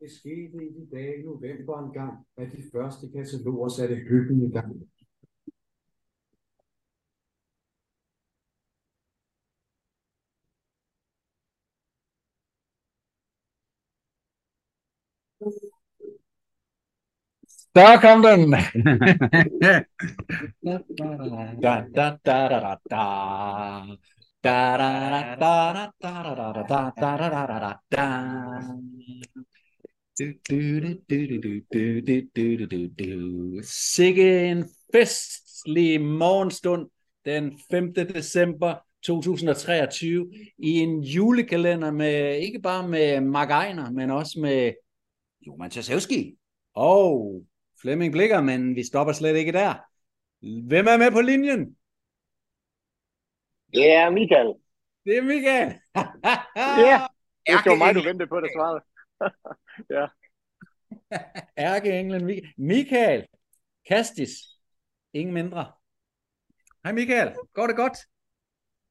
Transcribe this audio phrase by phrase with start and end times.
[0.00, 4.50] Det skete i de dage i november engang, at de første kataloger satte hyggen i
[4.50, 4.90] gang.
[17.74, 18.50] Der kom den!
[20.62, 20.78] da,
[21.62, 23.04] da, da, da, da, da.
[24.42, 24.88] Da, da,
[25.36, 28.06] da, da, da, da, da, da, da, da, da, da, da,
[33.64, 36.90] Sikke en festlig morgenstund
[37.24, 37.94] den 5.
[37.94, 38.74] december
[39.06, 44.72] 2023 i en julekalender med ikke bare med Mark Ejner, men også med
[45.46, 46.34] Joman Tasevski
[46.74, 47.42] og
[47.80, 49.74] Flemming Blikker, men vi stopper slet ikke der.
[50.68, 51.76] Hvem er med på linjen?
[53.72, 54.54] Det er Michael.
[55.04, 55.74] Det er Michael.
[57.48, 58.80] Ja, det var mig, du ventede på, det svarede.
[59.96, 60.06] ja.
[61.58, 62.52] Ærkeenglen Michael.
[62.56, 63.26] Michael
[63.88, 64.30] Kastis.
[65.12, 65.72] Ingen mindre.
[66.84, 67.34] Hej Michael.
[67.52, 67.98] Går det godt?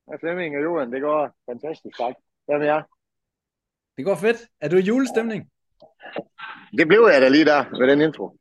[0.07, 2.15] Hej Flemming og Johan, det går fantastisk, tak.
[2.45, 2.81] Hvad med jer?
[3.97, 4.37] Det går fedt.
[4.59, 5.49] Er du i julestemning?
[6.77, 8.37] Det blev jeg da lige der med den intro.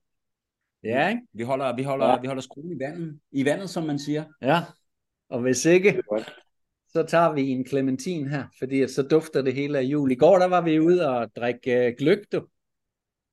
[0.83, 1.23] Ja, ikke?
[1.33, 2.21] Vi holder, vi holder, Ja.
[2.21, 4.25] vi holder skruen i vandet, i vandet, som man siger.
[4.43, 4.61] Ja.
[5.29, 6.03] Og hvis ikke.
[6.99, 10.13] Så tager vi en clementin her, fordi så dufter det hele af jul.
[10.13, 12.47] I går der var vi ude og drikke gløk, du,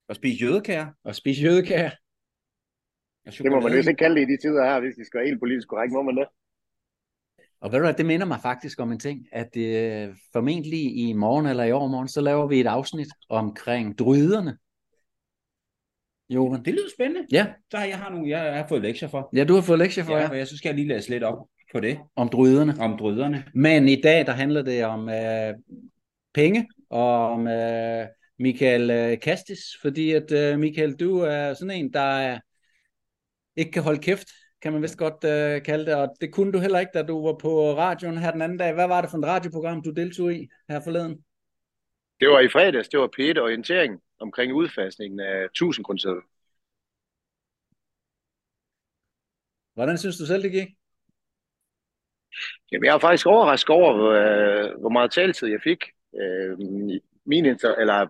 [0.10, 0.88] Og spise jødekager.
[1.04, 1.92] og spise jødekager.
[3.28, 5.18] Og Det må man vist ikke kalde det i de tider her, hvis de skal
[5.20, 6.28] være helt politisk korrekt, må man det?
[7.62, 11.14] Og ved du hvad, det minder mig faktisk om en ting, at øh, formentlig i
[11.14, 14.58] morgen eller i overmorgen, så laver vi et afsnit omkring druiderne.
[16.30, 16.66] Johan.
[16.66, 17.28] Det lyder spændende.
[17.32, 19.30] Ja, Så har jeg, har nogle, jeg, har fået lektier for.
[19.36, 20.30] ja, du har fået lektier for Ja, ja.
[20.30, 22.74] og jeg så skal jeg lige læse lidt op på det, om druiderne.
[22.80, 23.46] om drøderne.
[23.54, 25.54] Men i dag, der handler det om øh,
[26.34, 28.06] penge, og om øh,
[28.40, 32.40] Michael øh, Kastis, fordi at øh, Michael, du er sådan en, der er,
[33.56, 34.28] ikke kan holde kæft,
[34.62, 37.26] kan man vist godt øh, kalde det, og det kunne du heller ikke, da du
[37.26, 38.74] var på radioen her den anden dag.
[38.74, 41.24] Hvad var det for et radioprogram, du deltog i her forleden?
[42.20, 46.22] Det var i fredags, det var P1 orientering omkring udfasningen af 1000 grundsædler.
[49.74, 50.68] Hvordan synes du selv, det gik?
[52.72, 55.84] Jamen, jeg er faktisk overrasket over, hvor, øh, hvor meget taletid jeg fik.
[56.22, 56.58] Øh,
[57.26, 58.08] min, inter- eller,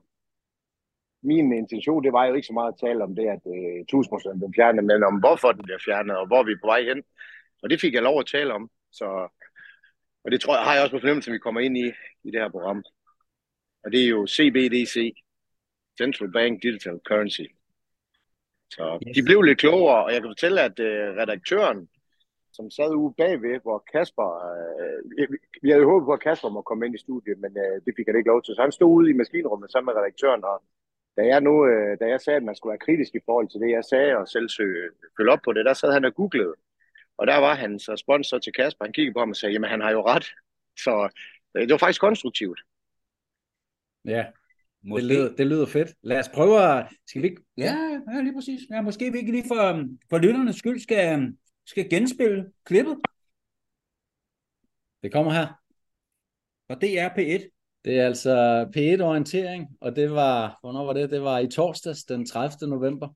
[1.24, 4.38] min intention, det var jo ikke så meget at tale om det, at øh, 1000%
[4.40, 7.03] blev fjernet, men om hvorfor den bliver fjernet, og hvor vi er på vej hen.
[7.63, 8.69] Og det fik jeg lov at tale om.
[8.91, 9.06] Så,
[10.24, 11.88] og det tror jeg, har jeg også på fornemmelsen, vi kommer ind i,
[12.24, 12.84] i det her program.
[13.84, 15.13] Og det er jo CBDC,
[15.97, 17.42] Central Bank Digital Currency.
[18.69, 19.16] Så Yes.
[19.16, 21.90] de blev lidt klogere, og jeg kan fortælle, at øh, redaktøren,
[22.55, 24.99] som sad ude bagved, hvor Kasper, øh,
[25.61, 27.93] vi- havde jo håbet på, at Kasper må komme ind i studiet, men øh, det
[27.97, 28.55] fik han ikke lov til.
[28.55, 30.57] Så han stod ude i maskinrummet sammen med redaktøren, og
[31.17, 33.59] da jeg, nu, øh, da jeg sagde, at man skulle være kritisk i forhold til
[33.63, 36.53] det, jeg sagde, og selv søge, følge op på det, der sad han og googlede.
[37.17, 38.85] Og der var hans respons så til Kasper.
[38.85, 40.25] Han kiggede på ham og sagde, jamen han har jo ret.
[40.85, 41.09] Så
[41.55, 42.59] øh, det var faktisk konstruktivt.
[44.05, 44.25] Ja,
[44.88, 45.89] Måske, det lyder, det lyder fedt.
[46.03, 46.88] Lad os prøve at...
[47.07, 47.41] Skal vi ikke...
[47.57, 47.75] ja,
[48.13, 48.61] ja, lige præcis.
[48.71, 51.33] Ja, måske vi ikke lige for, for lytternes skyld skal,
[51.65, 52.97] skal genspille klippet.
[55.03, 55.47] Det kommer her.
[56.69, 57.51] Og det er P1.
[57.85, 61.09] Det er altså P1-orientering, og det var, hvornår var det?
[61.09, 62.69] Det var i torsdags, den 30.
[62.69, 63.07] november.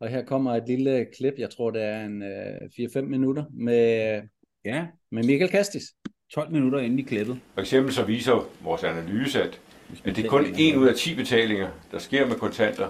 [0.00, 4.22] Og her kommer et lille klip, jeg tror det er en øh, 4-5 minutter, med,
[4.64, 5.82] Ja, med Michael Kastis.
[6.34, 7.40] 12 minutter inde i klippet.
[7.54, 9.60] For eksempel så viser vores analyse, at,
[10.04, 12.88] at det er kun 1 ud af 10 betalinger, der sker med kontanter.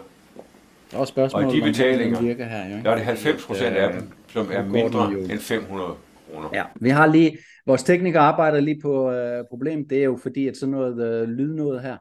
[0.91, 2.69] Der er også spørgsmål, Og de betalinger, virker her.
[2.69, 2.85] Jo, ikke?
[2.85, 5.19] Der er det 90 procent af dem, som er mindre jo.
[5.19, 5.95] end 500
[6.31, 6.49] kroner.
[6.53, 9.91] Ja, vi har lige, vores teknikere arbejder lige på øh, problemet.
[9.91, 11.97] Det er jo fordi, at sådan noget øh, lydnået her,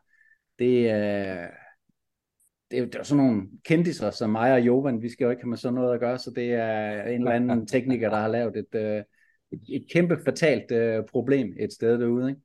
[0.60, 1.48] det er,
[2.72, 5.44] det, er, det er sådan nogle kendiser som mig og Jovan, vi skal jo ikke
[5.44, 8.28] have med sådan noget at gøre, så det er en eller anden tekniker, der har
[8.28, 9.04] lavet et, øh,
[9.52, 12.42] et, et kæmpe fatalt øh, problem et sted derude, ikke?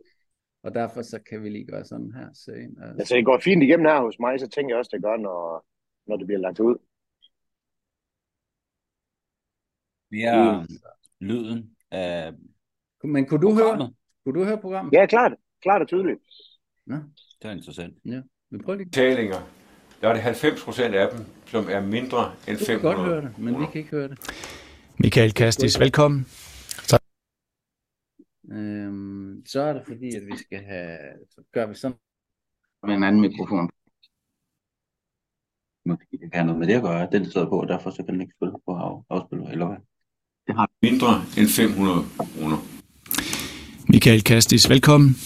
[0.63, 2.29] Og derfor så kan vi lige gøre sådan her.
[2.35, 5.03] Se, øh, Altså, det går fint igennem her hos mig, så tænker jeg også, det
[5.03, 5.65] gør, når,
[6.07, 6.77] når det bliver lagt ud.
[10.11, 10.67] Det er
[11.21, 12.33] lyden af
[13.05, 13.93] men kunne du høre,
[14.25, 14.93] kunne du høre programmet?
[14.93, 15.33] Ja, klart.
[15.63, 16.21] Klart og tydeligt.
[16.87, 16.97] Nå,
[17.43, 17.95] Det er interessant.
[18.51, 18.87] vi prøver lige.
[18.87, 19.41] Betalinger,
[20.01, 23.09] der er det 90 procent af dem, som er mindre end Du kan 500 godt
[23.09, 24.19] høre det, men vi kan ikke høre det.
[24.99, 26.27] Michael Kastis, velkommen.
[28.53, 30.99] Øhm, så er det fordi, at vi skal have,
[31.31, 31.97] så gør vi sådan.
[32.83, 33.71] med en anden mikrofon.
[35.85, 38.03] Måske det kan have noget med det at gøre, den sidder på, og derfor så
[38.05, 39.77] kan den ikke spille på af, afspille, eller hvad?
[40.83, 42.57] Mindre end 500 kroner.
[43.89, 45.17] Michael Kastis, velkommen.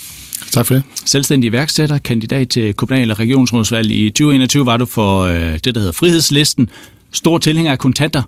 [0.53, 0.83] Tak for det.
[1.05, 5.79] Selvstændig iværksætter, kandidat til kommunal- og regionsrådsvalg i 2021 var du for øh, det, der
[5.79, 6.69] hedder Frihedslisten.
[7.13, 8.23] Stor tilhænger af kontanter.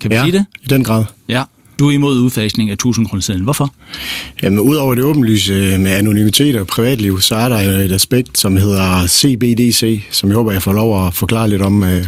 [0.00, 0.44] Kan vi Ja, sige det?
[0.62, 1.04] i den grad.
[1.28, 1.42] Ja.
[1.78, 3.74] Du er imod udfasning af 1000 kroner Hvorfor?
[4.42, 9.06] Jamen, udover det åbenlyse med anonymitet og privatliv, så er der et aspekt, som hedder
[9.06, 11.84] CBDC, som jeg håber, jeg får lov at forklare lidt om.
[11.84, 12.04] Øh,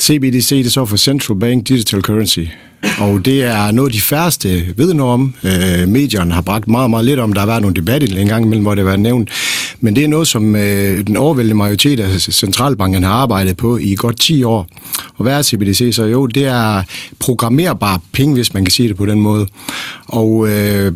[0.00, 2.40] CBDC, det står for Central Bank Digital Currency.
[2.98, 5.34] Og det er noget, de færreste ved noget om.
[5.44, 7.32] Øh, medierne har bragt meget, meget lidt om.
[7.32, 9.30] Der har været nogle debatter en gang imellem, hvor det har været nævnt.
[9.80, 13.94] Men det er noget, som øh, den overvældende majoritet af centralbanken har arbejdet på i
[13.94, 14.66] godt 10 år.
[15.16, 16.04] Og hvad er CBDC så?
[16.04, 16.82] Jo, det er
[17.18, 19.46] programmerbare penge, hvis man kan sige det på den måde.
[20.06, 20.92] Og øh,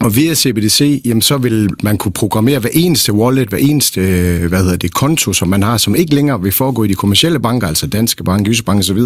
[0.00, 4.48] og via CBDC, jamen, så vil man kunne programmere hver eneste wallet, hver eneste øh,
[4.48, 7.40] hvad hedder det, konto, som man har, som ikke længere vil foregå i de kommercielle
[7.40, 9.00] banker, altså Danske Bank, Jyske Bank osv.,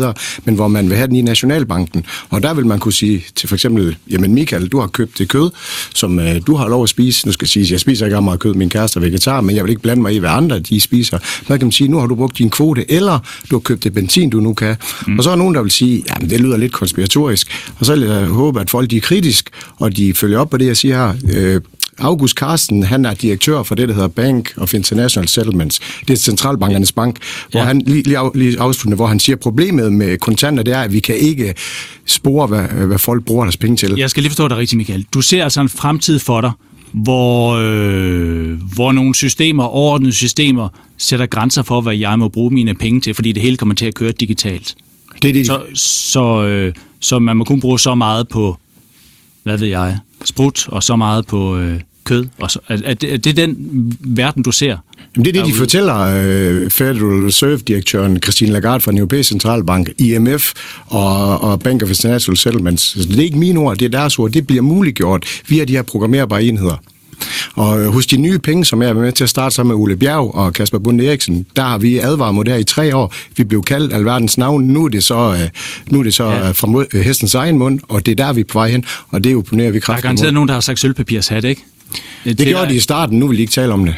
[0.44, 2.04] men hvor man vil have den i Nationalbanken.
[2.30, 5.28] Og der vil man kunne sige til for eksempel, jamen Michael, du har købt det
[5.28, 5.50] kød,
[5.94, 7.26] som øh, du har lov at spise.
[7.26, 9.64] Nu skal jeg sige, jeg spiser ikke meget kød, min kæreste er vegetar, men jeg
[9.64, 11.18] vil ikke blande mig i, hvad andre de spiser.
[11.22, 13.18] Så kan man sige, nu har du brugt din kvote, eller
[13.50, 14.76] du har købt det benzin, du nu kan.
[15.06, 15.18] Mm.
[15.18, 17.48] Og så er nogen, der vil sige, jamen det lyder lidt konspiratorisk.
[17.78, 20.56] Og så vil jeg håbe, at folk de er kritisk, og de følger op på
[20.56, 21.54] det, jeg siger her.
[21.54, 21.60] Øh,
[21.98, 25.80] August Carsten, han er direktør for det, der hedder Bank of International Settlements.
[26.08, 27.16] Det er centralbankernes bank,
[27.50, 27.66] hvor Ja.
[27.66, 30.92] han lige, lige, af, lige afsluttende, hvor han siger, problemet med kontanter, det er, at
[30.92, 31.54] vi kan ikke
[32.06, 33.94] spore, hvad, hvad folk bruger deres penge til.
[33.98, 35.06] Jeg skal lige forstå dig rigtigt, Michael.
[35.14, 36.50] Du ser altså en fremtid for dig,
[36.92, 40.68] hvor, øh, hvor nogle systemer, overordnede systemer,
[40.98, 43.86] sætter grænser for, hvad jeg må bruge mine penge til, fordi det hele kommer til
[43.86, 44.74] at køre digitalt.
[45.22, 48.56] Det er det, Så, så, øh, så man må kun bruge så meget på,
[49.42, 52.26] hvad ved jeg, sprut, og så meget på øh, kød.
[52.38, 53.56] Og så, er, er, det, er det den
[54.00, 54.76] verden, du ser?
[55.16, 59.90] Jamen, det er det, de fortæller øh, Federal Reserve-direktøren Christine Lagarde fra den europæiske centralbank,
[59.98, 60.52] IMF
[60.86, 62.82] og, og Bank of International Settlements.
[62.82, 64.30] Så det er ikke mine ord, det er deres ord.
[64.30, 66.76] Det bliver muliggjort via de her programmerbare enheder.
[67.54, 69.82] Og øh, hos de nye penge, som jeg er med til at starte sammen med
[69.82, 72.96] Ole Bjerg og Kasper Bunde Eriksen, der har vi advaret mod det her i tre
[72.96, 73.14] år.
[73.36, 74.64] Vi blev kaldt alverdens navn.
[74.64, 75.48] Nu er det så, øh,
[75.90, 76.46] nu er det så Ja.
[76.46, 76.50] ja.
[76.50, 78.84] fra øh, hestens egen mund, og det er der, vi er på vej hen.
[79.08, 80.32] Og det opponerer vi Der er kraftigt garanteret mod.
[80.34, 81.62] nogen, der har sagt sølvpapirshat, ikke?
[82.24, 83.94] Det gjorde de i starten, nu vil de ikke tale om det.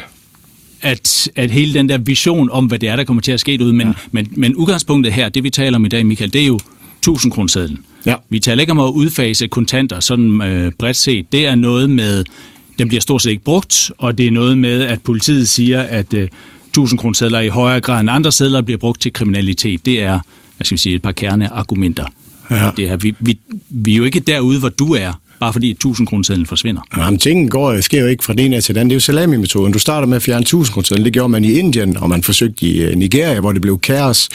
[0.81, 3.57] at, at hele den der vision om, hvad det er, der kommer til at ske
[3.61, 3.93] ud, men, ja.
[4.11, 6.59] men, men udgangspunktet her, det vi taler om i dag, Michael, det er jo
[6.99, 7.67] 1000 kroner
[8.05, 8.15] Ja.
[8.29, 11.31] Vi taler ikke om at udfase kontanter sådan øh, bredt set.
[11.31, 12.23] Det er noget med,
[12.79, 16.13] den bliver stort set ikke brugt, og det er noget med, at politiet siger, at
[16.13, 16.27] øh,
[16.67, 19.85] 1000 kroner i højere grad end andre sedler bliver brugt til kriminalitet.
[19.85, 20.19] Det er,
[20.57, 22.05] hvad skal vi sige, et par kerneargumenter.
[22.51, 22.71] Ja.
[22.77, 23.37] Det er, vi, vi,
[23.69, 26.81] vi er jo ikke derude, hvor du er, bare fordi 1000 kroner forsvinder.
[26.97, 28.89] Jamen, tingene går, sker jo ikke fra den ene til den anden.
[28.89, 29.73] Det er jo salami-metoden.
[29.73, 31.03] Du starter med at fjerne 1000 kroner.
[31.03, 34.29] Det gjorde man i Indien, og man forsøgte i øh, Nigeria, hvor det blev kaos.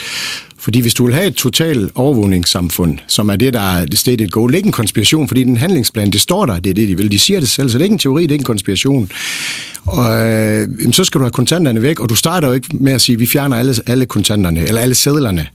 [0.61, 4.29] Fordi hvis du vil have et totalt overvågningssamfund, som er det, der er det stated
[4.29, 6.87] goal, det er ikke en konspiration, fordi den handlingsplan, det står der, det er det,
[6.87, 7.11] de vil.
[7.11, 9.11] De siger det selv, så det er ikke en teori, det er ikke en konspiration.
[9.85, 13.01] Og øh, så skal du have kontanterne væk, og du starter jo ikke med at
[13.01, 15.47] sige, vi fjerner alle, alle kontanterne, eller alle sædlerne.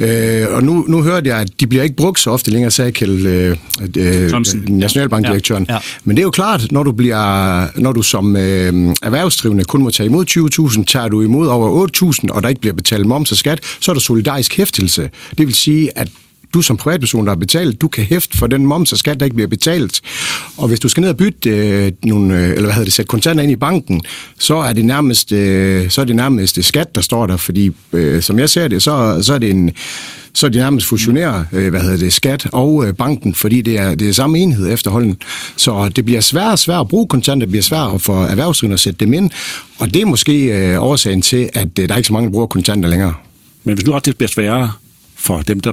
[0.00, 2.92] Øh, og nu, nu hørte jeg, at de bliver ikke brugt så ofte længere, sagde
[2.92, 3.56] Kjeld, øh,
[3.96, 4.64] øh, Thomsen.
[4.68, 5.66] nationalbankdirektøren.
[5.68, 5.80] Ja, ja.
[6.04, 9.90] Men det er jo klart, når du, bliver, når du som øh, erhvervsdrivende kun må
[9.90, 10.24] tage imod
[10.78, 11.88] 20.000, tager du imod over
[12.22, 15.10] 8.000, og der ikke bliver betalt moms og skat, så er der solidarisk hæftelse.
[15.38, 16.08] Det vil sige, at
[16.54, 19.26] du som privatperson, der har betalt, du kan hæfte for den moms og skat, der
[19.26, 20.00] ikke bliver betalt.
[20.56, 23.08] Og hvis du skal ned og bytte øh, nogle, øh, eller hvad hedder det, sætte
[23.08, 24.02] kontanter ind i banken,
[24.38, 27.70] så er det nærmest, øh, så er det nærmest øh, skat, der står der, fordi
[27.92, 29.70] øh, som jeg ser det, så, så er det en,
[30.34, 33.94] så de nærmest fusionerer, øh, hvad hedder det, skat og øh, banken, fordi det er,
[33.94, 35.16] det er samme enhed efterhånden.
[35.56, 38.80] Så det bliver svært og svært at bruge kontanter, det bliver svært for erhvervsdrivende at
[38.80, 39.30] sætte dem ind,
[39.78, 42.32] og det er måske øh, årsagen til, at øh, der er ikke så mange, der
[42.32, 43.14] bruger kontanter længere.
[43.64, 44.72] Men hvis nu også det bliver sværere
[45.16, 45.72] for dem, der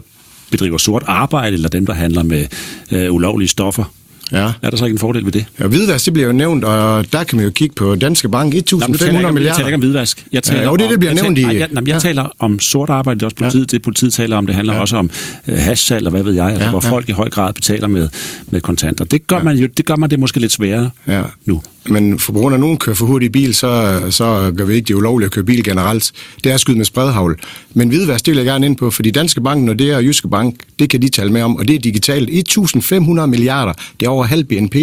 [0.51, 2.45] bedriver sort arbejde, eller dem, der handler med
[2.91, 3.83] øh, ulovlige stoffer,
[4.31, 4.51] Ja.
[4.61, 5.45] er der så ikke en fordel ved det?
[5.59, 8.53] Ja, hvidvask, det bliver jo nævnt, og der kan man jo kigge på Danske Bank,
[8.53, 9.55] 1.500 Jamen, nu taler jeg milliarder.
[9.57, 10.25] taler ikke om hvidvask.
[10.33, 11.99] Jeg taler jo, det om, det, bliver nævnt taler, i- Nej, jeg, jamen, jeg Ja.
[11.99, 14.45] taler om sort arbejde, det er også politiet, det politiet taler om.
[14.45, 14.79] Det handler Ja.
[14.81, 15.09] også om
[15.47, 16.91] øh, hashsalg og hvad ved jeg, altså, Ja, hvor ja.
[16.91, 18.09] folk i høj grad betaler med,
[18.51, 19.05] med kontanter.
[19.05, 21.21] Det gør, man jo, det gør man det måske lidt sværere Ja.
[21.45, 21.61] nu.
[21.89, 24.73] Men for på grund af, at nogen kører for hurtigt bil, så, så gør vi
[24.73, 26.11] ikke det ulovligt at køre bil generelt.
[26.43, 27.39] Det er skyde med spredhavl.
[27.73, 30.27] Men hvidvask, det vil jeg gerne ind på, fordi Danske Bank, når det er Jyske
[30.29, 32.29] Bank, det kan de tale med om, og det er digitalt.
[32.29, 34.75] 1.500 milliarder, det er over halv BNP,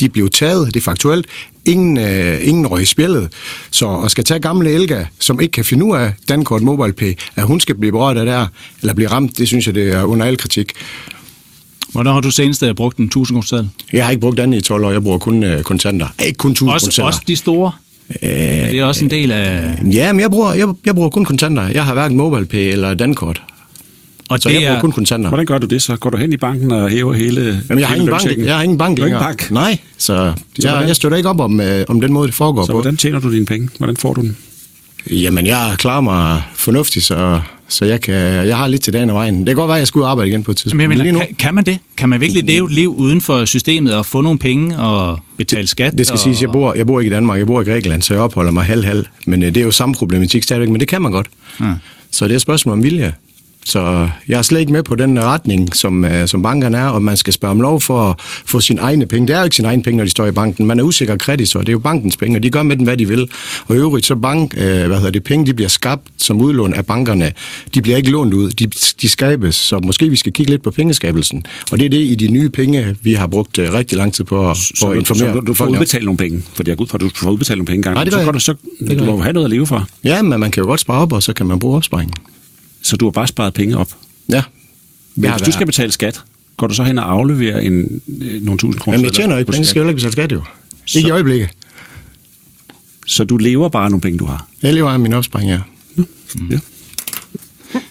[0.00, 1.26] de blev taget, det er faktuelt.
[1.64, 3.28] Ingen, øh, ingen røg i spillet.
[3.70, 7.14] Så at skal tage gamle Elga, som ikke kan finde ud af Dankort Mobile Pay,
[7.36, 8.46] at hun skal blive berørt af det her,
[8.80, 10.72] eller blive ramt, det synes jeg, det er under al kritik.
[11.92, 14.60] Hvornår har du senest øh, brugt en 1000 kroner Jeg har ikke brugt andet i
[14.60, 16.06] 12 år, jeg bruger kun øh, kontanter.
[16.26, 17.06] Ikke kun 1000 også, kontanter.
[17.06, 17.72] også de store?
[18.22, 19.78] Er det også en del af...
[19.92, 21.68] Ja, men jeg bruger, jeg, jeg bruger kun kontanter.
[21.68, 23.42] Jeg har hverken MobilePay eller Dankort.
[24.30, 25.28] Og så det jeg bruger er- kun kontanter.
[25.28, 25.96] Hvordan gør du det så?
[25.96, 28.56] Går du hen i banken og hæver hele Jamen, jeg har hele ingen bank, jeg
[28.56, 29.22] har ingen bank ingen længere.
[29.22, 29.50] bank?
[29.50, 30.32] Nej, så, jeg,
[30.70, 30.88] hvordan?
[30.88, 32.72] jeg støtter ikke op om, øh, om den måde, det foregår Så på.
[32.72, 33.68] hvordan tjener du dine penge?
[33.78, 34.36] Hvordan får du dem?
[35.10, 39.16] Jamen, jeg klarer mig fornuftigt, så, så jeg, kan, jeg har lidt til dagen og
[39.16, 39.38] vejen.
[39.38, 40.88] Det kan godt være, at jeg skulle arbejde igen på et tidspunkt.
[40.88, 41.78] Men jeg Men nu, kan, kan man det?
[41.96, 45.66] Kan man virkelig leve et liv uden for systemet og få nogle penge og betale
[45.66, 45.98] skat?
[45.98, 46.18] det skal og...
[46.18, 48.50] siges, jeg bor, jeg bor ikke i Danmark, jeg bor i Grækenland, så jeg opholder
[48.50, 49.06] mig halv-halv.
[49.26, 51.26] Men øh, det er jo samme problematik stadigvæk, men det kan man godt.
[51.60, 51.64] Ja.
[52.10, 53.12] Så det er et spørgsmål om vilje.
[53.64, 57.02] Så jeg er slet ikke med på den retning, som, øh, som bankerne er, og
[57.02, 59.28] man skal spørge om lov for at få sine egne penge.
[59.28, 60.66] Det er jo ikke sine egne penge, når de står i banken.
[60.66, 62.96] Man er usikker kreditor, det er jo bankens penge, og de gør med dem, hvad
[62.96, 63.28] de vil.
[63.66, 66.74] Og i øvrigt, så bank, øh, hvad hedder det, penge, de bliver skabt som udlån
[66.74, 67.32] af bankerne.
[67.74, 68.66] De bliver ikke lånt ud, de,
[69.02, 69.54] de skabes.
[69.54, 71.44] Så måske vi skal kigge lidt på pengeskabelsen.
[71.72, 74.24] Og det er det i de nye penge, vi har brugt øh, rigtig lang tid
[74.24, 75.32] på at, på Så, at du, informere.
[75.34, 77.30] så du, du får udbetalt nogle penge, for jeg går ud fra, at du får
[77.30, 77.94] udbetalt nogle penge engang.
[77.94, 78.54] Nej, det så gør går jeg du, så,
[78.88, 79.16] gør du må jeg.
[79.16, 79.86] jo have noget at leve for.
[80.04, 82.14] Ja, men man kan jo godt spare op, og så kan man bruge opsparingen.
[82.90, 83.88] Så du har bare sparet penge op.
[84.28, 84.42] Ja.
[85.14, 86.22] Men hvis du skal betale skat,
[86.56, 88.98] går du så hen og afleverer en, øh, nogle tusind kroner?
[88.98, 89.70] Jamen, jeg tjener ikke penge, skat?
[89.70, 90.42] skal jo ikke betale skat jo.
[90.94, 91.48] Ikke i øjeblikket.
[93.06, 94.46] Så du lever bare af nogle penge, du har?
[94.62, 95.58] Jeg lever af min opsparing, ja.
[96.50, 96.58] Ja.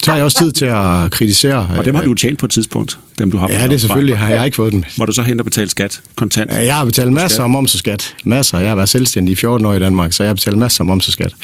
[0.03, 1.69] Så har jeg også tid til at kritisere.
[1.77, 3.49] Og dem har du tjent på et tidspunkt, dem du har.
[3.49, 4.17] Ja, det selvfølgelig.
[4.17, 4.83] Har jeg ikke fået dem.
[4.95, 6.51] Hvor du så hen og betale skat kontant?
[6.51, 8.15] Ja, Jeg har betalt masser af moms og skat.
[8.25, 8.59] Masser.
[8.59, 10.85] Jeg har været selvstændig i 14 år i Danmark, så jeg har betalt masser af
[10.85, 11.35] moms og skat.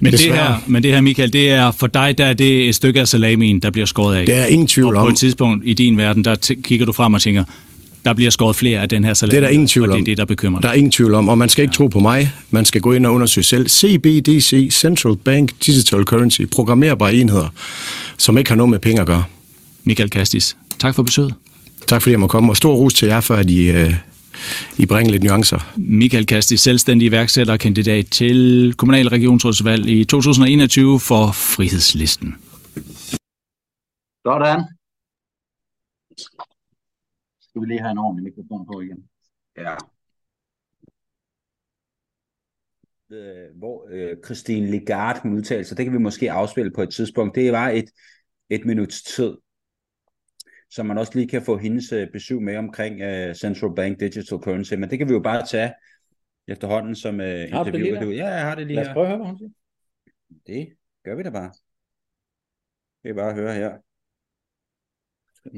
[0.00, 2.74] Men det, her, men det her, Michael, det er for dig, der er det et
[2.74, 4.26] stykke af salamien, der bliver skåret af.
[4.26, 5.12] Det er ingen tvivl og på om.
[5.12, 7.44] et tidspunkt i din verden, der t- kigger du frem og tænker,
[8.04, 9.30] der bliver skåret flere af den her salami.
[9.30, 10.04] Det er der ingen tvivl og det er om.
[10.04, 10.74] det, der bekymrer Der dig.
[10.74, 12.32] er ingen tvivl om, og man skal ikke tro på mig.
[12.50, 13.68] Man skal gå ind og undersøge selv.
[13.68, 17.48] CBDC, Central Bank Digital Currency, programmerbare enheder,
[18.18, 19.24] som ikke har noget med penge at gøre.
[19.84, 21.34] Michael Kastis, tak for besøget.
[21.86, 23.94] Tak fordi jeg må komme, og stor ros til jer, for at I, øh,
[24.78, 25.74] I bringer lidt nuancer.
[25.76, 32.34] Michael Kastis, selvstændig iværksætter og kandidat til kommunal regionsrådsvalg i 2021 for Frihedslisten.
[34.26, 34.60] Sådan.
[37.40, 39.04] Skal vi lige have en ordentlig mikrofon på igen?
[39.56, 39.76] Ja.
[43.10, 46.90] Øh, hvor øh, Christine Lagarde hun udtalte sig, det kan vi måske afspille på et
[46.90, 47.34] tidspunkt.
[47.34, 47.90] Det var et,
[48.50, 49.36] et minuts tid,
[50.74, 54.38] så man også lige kan få hendes øh, besøg med omkring øh, Central Bank Digital
[54.44, 55.74] Currency, men det kan vi jo bare tage
[56.48, 59.18] efterhånden som øh, Har du ja, jeg har det lige Lad os prøve at høre,
[59.18, 59.50] hvad hun siger.
[60.46, 61.52] Det gør vi da bare.
[63.02, 63.72] Det er bare at høre her.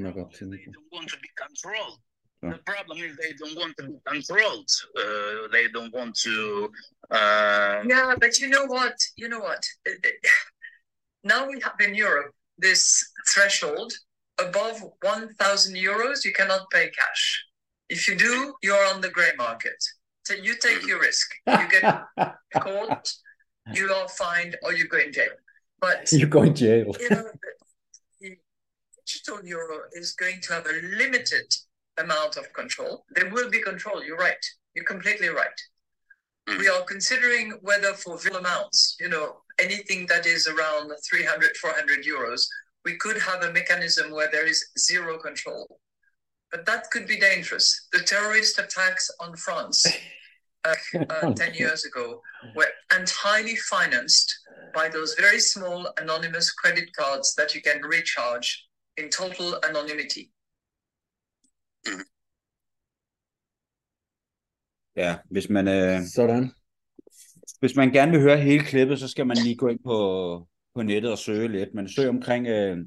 [0.05, 0.59] Nok op til den.
[0.95, 1.97] want to be controlled.
[2.43, 4.71] The problem is they don't want to be controlled.
[5.03, 6.37] Uh, they don't want to.
[7.19, 8.97] Uh, Yeah, but you know what?
[9.21, 9.63] You know what?
[9.89, 10.17] Uh, uh,
[11.33, 12.33] Now we have in Europe
[12.67, 12.83] this
[13.33, 13.91] threshold
[14.39, 17.45] above 1,000 euros, you cannot pay cash.
[17.89, 19.83] If you do, you're on the grey market.
[20.25, 21.31] So you take your risk.
[21.47, 22.05] You get
[22.55, 23.13] caught,
[23.73, 25.31] you are fined, or you go in jail.
[25.81, 26.95] But You go in jail.
[26.99, 27.51] you know, the
[28.21, 28.37] the
[29.07, 31.55] digital euro is going to have a limited
[31.99, 33.05] amount of control.
[33.15, 34.05] There will be control.
[34.05, 34.45] You're right.
[34.75, 35.59] You're completely right.
[36.49, 36.59] Hmm.
[36.59, 42.05] We are considering whether for real amounts, you know, anything that is around 300, 400
[42.05, 42.47] euros,
[42.87, 45.65] we could have a mechanism where there is zero control.
[46.53, 47.67] But that could be dangerous.
[47.93, 49.79] The terrorist attacks on France
[50.65, 50.75] uh,
[51.11, 52.23] uh, 10 years ago
[52.55, 54.29] were entirely financed
[54.73, 58.49] by those very small anonymous credit cards that you can recharge
[58.97, 60.31] in total anonymity.
[64.97, 66.53] Ja, hvis man, øh, Sådan.
[67.61, 69.97] hvis man gerne vil høre hele klippet, så skal man lige gå ind på,
[70.77, 71.75] på nettet og søge lidt.
[71.75, 72.79] Men søg omkring øh,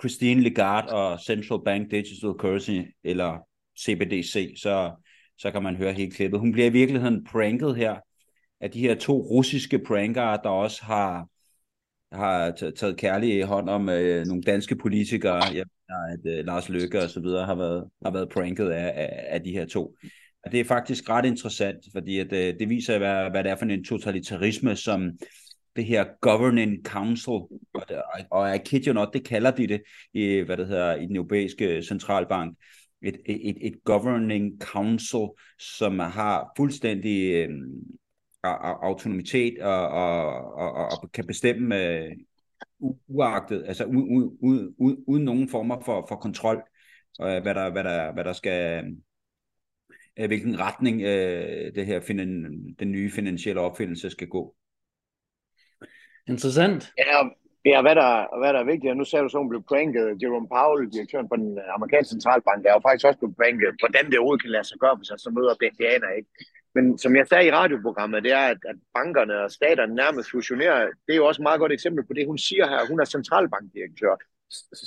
[0.00, 3.38] Christine Lagarde og Central Bank Digital Currency, eller
[3.80, 4.92] CBDC, så,
[5.38, 6.40] så kan man høre helt klippet.
[6.40, 7.96] Hun bliver i virkeligheden pranket her
[8.60, 11.26] af de her to russiske prankere, der også har,
[12.12, 15.42] har taget kærlig hånd om øh, nogle danske politikere.
[15.44, 18.92] Jeg mener, at øh, Lars Løkke og så videre har været, har været pranket af,
[18.96, 19.94] af, af de her to.
[20.44, 23.56] Og det er faktisk ret interessant, fordi at, øh, det viser, hvad, hvad det er
[23.56, 25.10] for en totalitarisme, som
[25.76, 27.32] det her Governing Council,
[27.74, 29.82] og, det, og I kid you not, det kalder de det
[30.14, 32.56] i, hvad det hedder, i den europæiske centralbank,
[33.02, 37.50] et, et, et Governing Council, som har fuldstændig øh,
[38.82, 42.12] autonomitet og, og, og, og kan bestemme øh,
[43.08, 46.62] uagtet, altså u, u, u, u, uden nogen former for, for kontrol,
[47.20, 48.84] øh, hvad, der, hvad, der, hvad der skal,
[50.18, 52.44] øh, hvilken retning øh, det her finan,
[52.78, 54.54] den nye finansielle opfindelse skal gå.
[56.28, 56.92] Interessant.
[56.98, 57.18] Ja,
[57.64, 60.22] ja hvad, der, hvad der er vigtigt, og nu sagde du så, hun blev pranket.
[60.22, 63.70] Jerome Powell, direktøren for den amerikanske centralbank, er jo faktisk også blevet pranket.
[63.82, 66.30] Hvordan det overhovedet kan lade sig gøre, hvis han så møder BND'aner, ikke?
[66.74, 70.78] Men som jeg sagde i radioprogrammet, det er, at, at bankerne og staterne nærmest fusionerer.
[71.06, 72.88] Det er jo også et meget godt eksempel på det, hun siger her.
[72.90, 74.14] Hun er centralbankdirektør.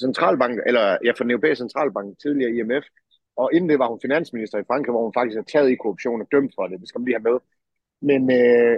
[0.04, 2.86] centralbank, eller ja, for den europæiske centralbank, tidligere IMF,
[3.38, 6.22] og inden det var hun finansminister i Frankrig, hvor hun faktisk er taget i korruption
[6.22, 6.80] og dømt for det.
[6.80, 7.38] Det skal man lige have med.
[8.10, 8.78] Men, øh,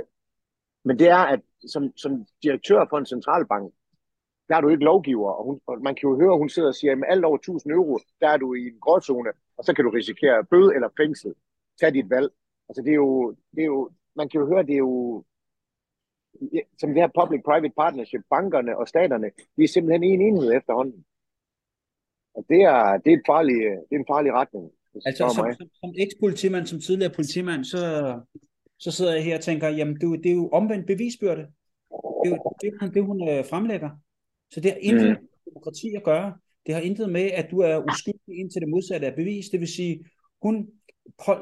[0.86, 1.42] men det er, at
[1.74, 3.74] som, som direktør for en centralbank,
[4.50, 6.68] der er du ikke lovgiver, og, hun, og man kan jo høre, at hun sidder
[6.68, 9.64] og siger, at med alt over 1000 euro, der er du i en gråzone, og
[9.64, 11.34] så kan du risikere bøde eller fængsel.
[11.80, 12.30] Tag dit valg.
[12.70, 15.24] Altså det er jo, det er jo man kan jo høre, det er jo,
[16.80, 21.06] som det her public-private partnership, bankerne og staterne, de er simpelthen en enhed efterhånden.
[22.36, 23.56] Og det er, det er, et farlig,
[23.88, 24.72] det er en farlig retning.
[25.06, 27.82] Altså som, som, som eks-politimand, som tidligere politimand, så,
[28.80, 31.42] så sidder jeg her og tænker, jamen det, det er jo omvendt bevisbyrde.
[32.24, 33.90] Det er jo det, det, det hun øh, fremlægger.
[34.52, 35.10] Så det har intet mm.
[35.10, 35.16] med
[35.54, 36.38] demokrati at gøre.
[36.66, 39.50] Det har intet med, at du er uskyldig indtil det modsatte er bevis.
[39.50, 40.06] Det vil sige,
[40.42, 40.68] hun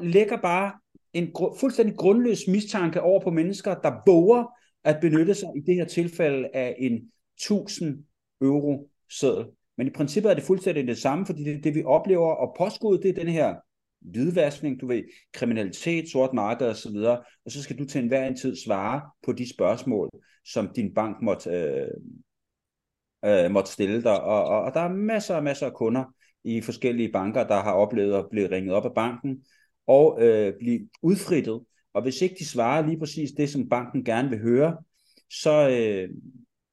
[0.01, 0.71] lægger bare
[1.13, 4.45] en gru- fuldstændig grundløs mistanke over på mennesker, der våger
[4.83, 8.03] at benytte sig i det her tilfælde af en 1000
[8.41, 8.89] euro
[9.19, 9.45] seddel.
[9.77, 12.97] Men i princippet er det fuldstændig det samme, fordi det, det vi oplever, og påskud,
[12.97, 13.55] det er den her
[14.11, 18.27] hvidvaskning, du ved, kriminalitet, sort marked og så videre, og så skal du til enhver
[18.27, 20.09] en tid svare på de spørgsmål,
[20.45, 21.87] som din bank måtte, øh,
[23.25, 26.61] øh, måtte stille dig, og, og, og der er masser og masser af kunder i
[26.61, 29.43] forskellige banker, der har oplevet at blive ringet op af banken,
[29.87, 31.61] og øh, blive udfrittet,
[31.93, 34.77] og hvis ikke de svarer lige præcis det, som banken gerne vil høre,
[35.31, 36.09] så, øh,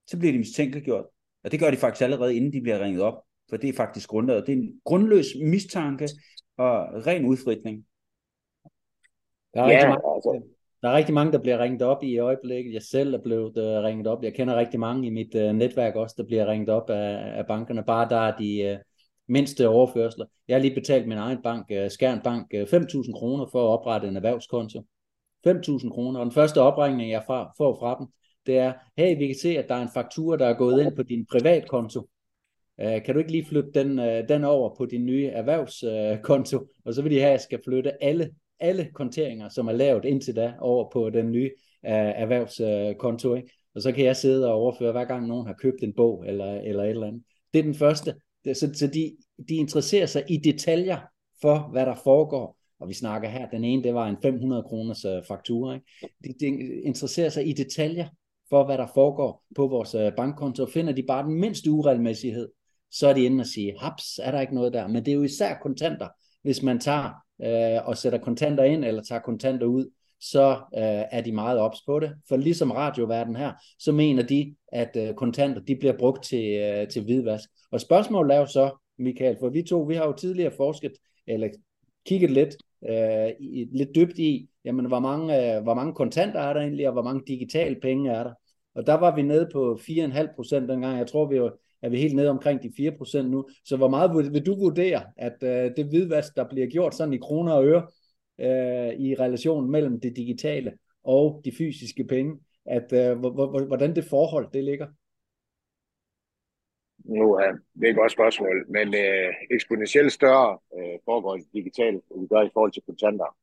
[0.06, 1.04] så bliver de mistænkeliggjort.
[1.44, 3.14] Og det gør de faktisk allerede, inden de bliver ringet op.
[3.50, 4.46] For det er faktisk grundlaget.
[4.46, 6.08] Det er en grundløs mistanke
[6.58, 7.84] og ren udfritning.
[9.54, 10.42] Der er, ja, rigtig mange, altså.
[10.82, 12.74] der er rigtig mange, der bliver ringet op i øjeblikket.
[12.74, 14.22] Jeg selv er blevet uh, ringet op.
[14.22, 17.46] Jeg kender rigtig mange i mit uh, netværk også, der bliver ringet op af, af
[17.46, 17.84] bankerne.
[17.84, 18.84] Bare der er de uh,
[19.28, 20.26] mindste overførsler.
[20.48, 23.78] Jeg har lige betalt min egen bank, uh, Skærn Bank, uh, 5.000 kroner for at
[23.78, 24.84] oprette en erhvervskonto.
[25.46, 26.20] 5.000 kroner.
[26.20, 28.06] Og den første opringning, jeg får fra dem,
[28.46, 30.96] det er, hey, vi kan se, at der er en faktura, der er gået ind
[30.96, 32.08] på din privatkonto.
[32.82, 36.66] Øh, kan du ikke lige flytte den, øh, den over på din nye erhvervskonto?
[36.84, 40.04] Og så vil de have, at jeg skal flytte alle, alle konteringer, som er lavet
[40.04, 41.50] indtil da, over på den nye
[41.86, 43.34] øh, erhvervskonto.
[43.34, 43.50] Ikke?
[43.74, 46.60] Og så kan jeg sidde og overføre, hver gang nogen har købt en bog eller,
[46.60, 47.22] eller et eller andet.
[47.52, 48.14] Det er den første.
[48.54, 49.16] Så, så de,
[49.48, 50.98] de interesserer sig i detaljer
[51.42, 55.06] for, hvad der foregår og vi snakker her, den ene, det var en 500 kroners
[55.28, 55.74] faktura.
[55.74, 55.86] Ikke?
[56.24, 56.46] De, de
[56.84, 58.08] interesserer sig i detaljer
[58.48, 62.48] for, hvad der foregår på vores bankkonto, finder de bare den mindste uregelmæssighed,
[62.92, 64.86] så er de inde og sige, haps, er der ikke noget der.
[64.86, 66.08] Men det er jo især kontanter.
[66.42, 67.10] Hvis man tager
[67.42, 71.78] øh, og sætter kontanter ind, eller tager kontanter ud, så øh, er de meget ops
[71.86, 72.12] på det.
[72.28, 76.88] For ligesom radioverden her, så mener de, at øh, kontanter de bliver brugt til, øh,
[76.88, 77.48] til hvidvask.
[77.70, 80.92] Og spørgsmålet er jo så, Michael, for vi to, vi har jo tidligere forsket,
[81.26, 81.48] eller
[82.06, 82.56] kigget lidt
[82.90, 83.30] øh,
[83.72, 87.02] lidt dybt i, jamen hvor mange, øh, hvor mange kontanter er der egentlig, og hvor
[87.02, 88.32] mange digitale penge er der.
[88.74, 90.98] Og der var vi nede på 4,5 procent dengang.
[90.98, 93.48] Jeg tror, vi var, er vi helt nede omkring de 4 procent nu.
[93.64, 97.18] Så hvor meget vil du vurdere, at øh, det hvidvask, der bliver gjort sådan i
[97.18, 97.86] kroner og øre,
[98.40, 100.72] øh, i relation mellem det digitale
[101.04, 103.18] og de fysiske penge, at øh,
[103.66, 104.86] hvordan det forhold det ligger?
[107.04, 112.26] Nu er det et godt spørgsmål, men øh, eksponentielt større øh, foregår digitalt, end vi
[112.26, 113.36] gør i forhold til kontanter.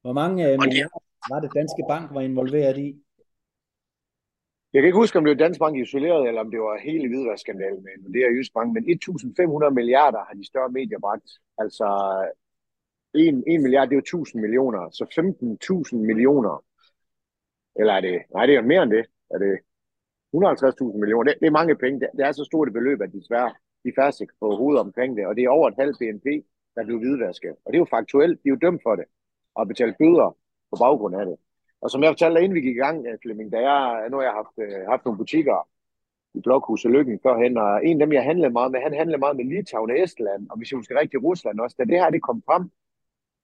[0.00, 3.02] Hvor mange øh, milliarder var det Danske Bank var involveret i?
[4.72, 7.08] Jeg kan ikke huske, om det var Dansk Bank isoleret, eller om det var hele
[7.08, 11.28] hvidvaskandalen med det er Jysk Bank, men 1.500 milliarder har de større medier bragt.
[11.58, 11.86] Altså
[13.14, 16.64] 1, 1 milliard, det er jo 1.000 millioner, så 15.000 millioner.
[17.78, 19.04] Eller er det, nej, det er mere end det.
[19.30, 19.54] Er det
[20.34, 22.00] 150.000 millioner, det, det er mange penge.
[22.00, 23.54] Det, det er så stort et beløb, at desværre
[23.84, 25.26] de færreste kan få hovedet omkring det.
[25.26, 26.26] Og det er over et halvt BNP,
[26.74, 27.54] der blev hvidvasket.
[27.64, 28.42] Og det er jo faktuelt.
[28.42, 29.04] De er jo dømt for det.
[29.54, 30.36] Og betalt bøder
[30.70, 31.36] på baggrund af det.
[31.80, 34.24] Og som jeg fortalte inden vi gik i gang, øh, Flemming, da jeg, nu har
[34.24, 35.68] jeg haft, øh, haft nogle butikker
[36.34, 39.36] i Blokhuset Lykken førhen, og en af dem, jeg handlede meget med, han handlede meget
[39.36, 42.22] med Litauen og Estland, og hvis jeg husker rigtigt, Rusland også, da det her det
[42.22, 42.70] kom frem,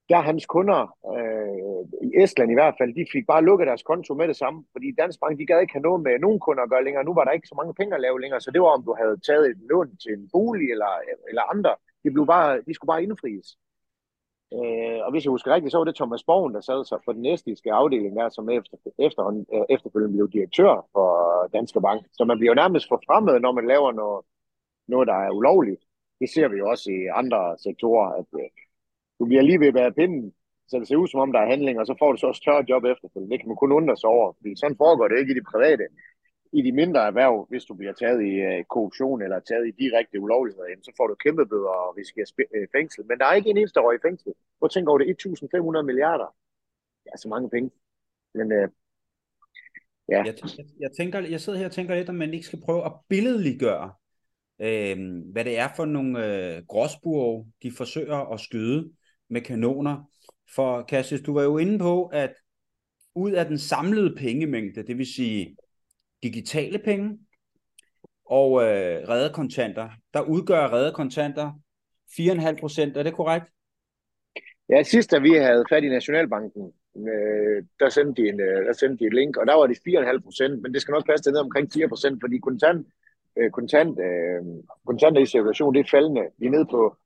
[0.09, 0.81] der hans kunder,
[1.17, 4.65] øh, i Estland i hvert fald, de fik bare lukket deres konto med det samme,
[4.73, 7.05] fordi Dansk Bank, de gad ikke have noget med nogen kunder at gøre længere.
[7.05, 8.95] Nu var der ikke så mange penge at lave længere, så det var, om du
[9.01, 10.93] havde taget et lån til en bolig eller,
[11.29, 11.75] eller andre.
[12.05, 13.49] De, blev bare, de skulle bare indfries.
[14.59, 17.13] Øh, og hvis jeg husker rigtigt, så var det Thomas Borgen, der sad sig på
[17.13, 19.23] den næstiske afdeling der, som efter, efter,
[19.55, 21.09] øh, efterfølgende blev direktør for
[21.53, 22.01] Danske Bank.
[22.13, 24.25] Så man bliver jo nærmest forfremmet, når man laver noget,
[24.89, 25.83] noget der er ulovligt.
[26.21, 28.49] Det ser vi jo også i andre sektorer, at øh,
[29.19, 30.33] du bliver lige ved at være pinden,
[30.69, 32.43] så det ser ud som om, der er handling, og så får du så også
[32.45, 33.33] tørre job efterfølgende.
[33.33, 35.85] Det kan man kun undre sig over, fordi sådan foregår det ikke i det private.
[36.59, 40.21] I de mindre erhverv, hvis du bliver taget i øh, korruption eller taget i direkte
[40.21, 43.07] ulovligheder, så får du kæmpe bøder og risikerer øh, fængsel.
[43.09, 44.33] Men der er ikke en eneste år i fængsel.
[44.59, 45.27] Hvor tænker over det?
[45.27, 46.29] 1.500 milliarder.
[47.05, 47.71] Det er så mange penge.
[48.35, 48.69] Men øh,
[50.09, 50.23] ja.
[50.29, 52.85] Jeg, jeg, jeg, tænker, jeg sidder her og tænker lidt, om man ikke skal prøve
[52.85, 53.93] at billedliggøre
[54.61, 54.97] øh,
[55.33, 58.93] hvad det er for nogle øh, gråsburg, de forsøger at skyde
[59.29, 60.11] med kanoner.
[60.55, 62.35] For Cassius, du var jo inde på, at
[63.15, 65.57] ud af den samlede pengemængde, det vil sige
[66.25, 67.19] digitale penge
[68.27, 71.53] og øh, reddekontanter, der udgør reddekontanter
[72.21, 72.97] 4,5 procent.
[72.97, 73.47] Er det korrekt?
[74.69, 78.73] Ja, sidst da vi havde fat i Nationalbanken, øh, der, sendte de en, øh, der
[78.73, 81.25] sendte de et link, og der var det 4,5 procent, men det skal nok passe
[81.25, 82.87] det ned omkring 4 procent, fordi kontant,
[83.39, 84.43] øh, kontant, øh,
[84.87, 86.25] kontanter i cirkulation, det er faldende.
[86.39, 86.97] Vi er nede på,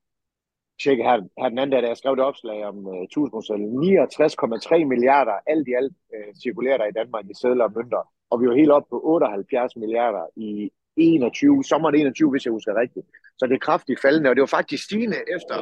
[0.83, 4.85] tjekke her, her den anden dag, da jeg skrev et opslag om øh, 1000 69,3
[4.85, 8.47] milliarder alt i alt øh, cirkulerer der i Danmark i sædler og mønter, og vi
[8.47, 13.05] var helt op på 78 milliarder i 21, sommeren 21, hvis jeg husker rigtigt.
[13.37, 15.57] Så det er kraftigt faldende, og det var faktisk stigende efter,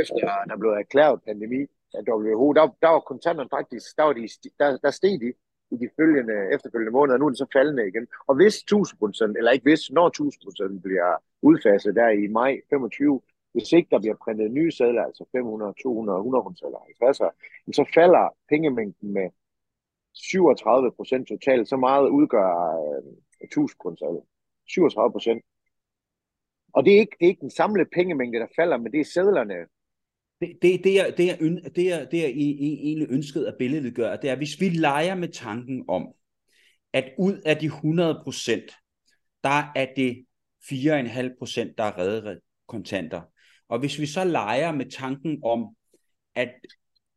[0.00, 0.16] efter
[0.48, 1.62] der blev erklæret pandemi
[1.94, 2.52] af WHO.
[2.52, 5.32] Der, der var kontanterne faktisk, der, var de, der, der steg de
[5.70, 8.06] i de følgende, efterfølgende måneder, nu er det så faldende igen.
[8.26, 13.20] Og hvis 1000 eller ikke hvis, når 1000 bliver udfaset der i maj 25,
[13.52, 17.16] hvis ikke der bliver printet nye sædler, altså 500, 200, 100 eller 50,
[17.76, 19.28] så falder pengemængden med
[20.12, 21.68] 37 procent totalt.
[21.68, 22.48] Så meget udgør
[23.40, 24.20] øh, 1000 kroner
[24.66, 25.42] 37 procent.
[26.72, 29.04] Og det er, ikke, det er ikke den samlede pengemængde, der falder, men det er
[29.04, 29.54] sædlerne.
[30.40, 31.36] Det, det, det, er, det, er,
[31.76, 35.28] det, er, det er egentlig ønskede at billedet gør, det er, hvis vi leger med
[35.28, 36.14] tanken om,
[36.92, 38.72] at ud af de 100 procent,
[39.44, 40.26] der er det
[40.64, 43.22] 4,5 procent, der er reddet kontanter.
[43.68, 45.76] Og hvis vi så leger med tanken om,
[46.34, 46.54] at,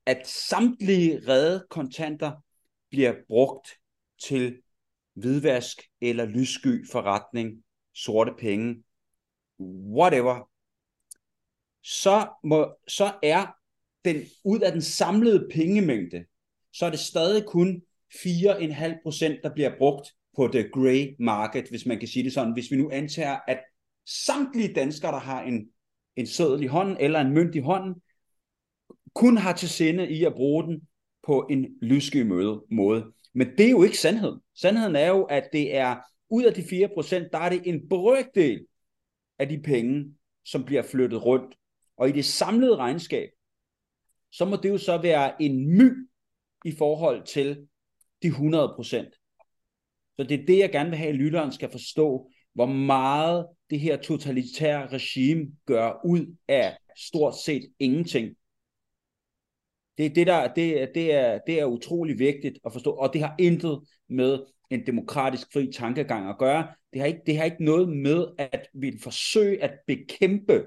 [0.05, 2.31] at samtlige redde kontanter
[2.89, 3.67] bliver brugt
[4.27, 4.61] til
[5.13, 7.63] hvidvask eller lyssky forretning,
[7.95, 8.83] sorte penge,
[9.95, 10.49] whatever,
[11.83, 13.47] så, må, så er
[14.05, 16.25] den ud af den samlede pengemængde,
[16.73, 17.81] så er det stadig kun
[18.15, 22.53] 4,5%, der bliver brugt på the grey market, hvis man kan sige det sådan.
[22.53, 23.63] Hvis vi nu antager, at
[24.25, 25.69] samtlige danskere, der har en,
[26.15, 27.95] en sædel i hånden eller en mønt i hånden,
[29.13, 30.81] kun har til sinde i at bruge den
[31.23, 32.21] på en lyssky
[32.71, 33.13] måde.
[33.33, 34.39] Men det er jo ikke sandheden.
[34.55, 35.97] Sandheden er jo, at det er
[36.29, 38.65] ud af de 4%, der er det en brøkdel
[39.39, 41.55] af de penge, som bliver flyttet rundt.
[41.97, 43.29] Og i det samlede regnskab,
[44.31, 46.09] så må det jo så være en my
[46.65, 47.67] i forhold til
[48.23, 50.13] de 100%.
[50.15, 53.79] Så det er det, jeg gerne vil have, at lytteren skal forstå, hvor meget det
[53.79, 58.35] her totalitære regime gør ud af stort set ingenting.
[59.97, 63.35] Det, det, der, det, det, er, det er utrolig vigtigt at forstå, og det har
[63.39, 66.67] intet med en demokratisk fri tankegang at gøre.
[66.93, 70.65] Det har ikke, det har ikke noget med at vi forsøge at bekæmpe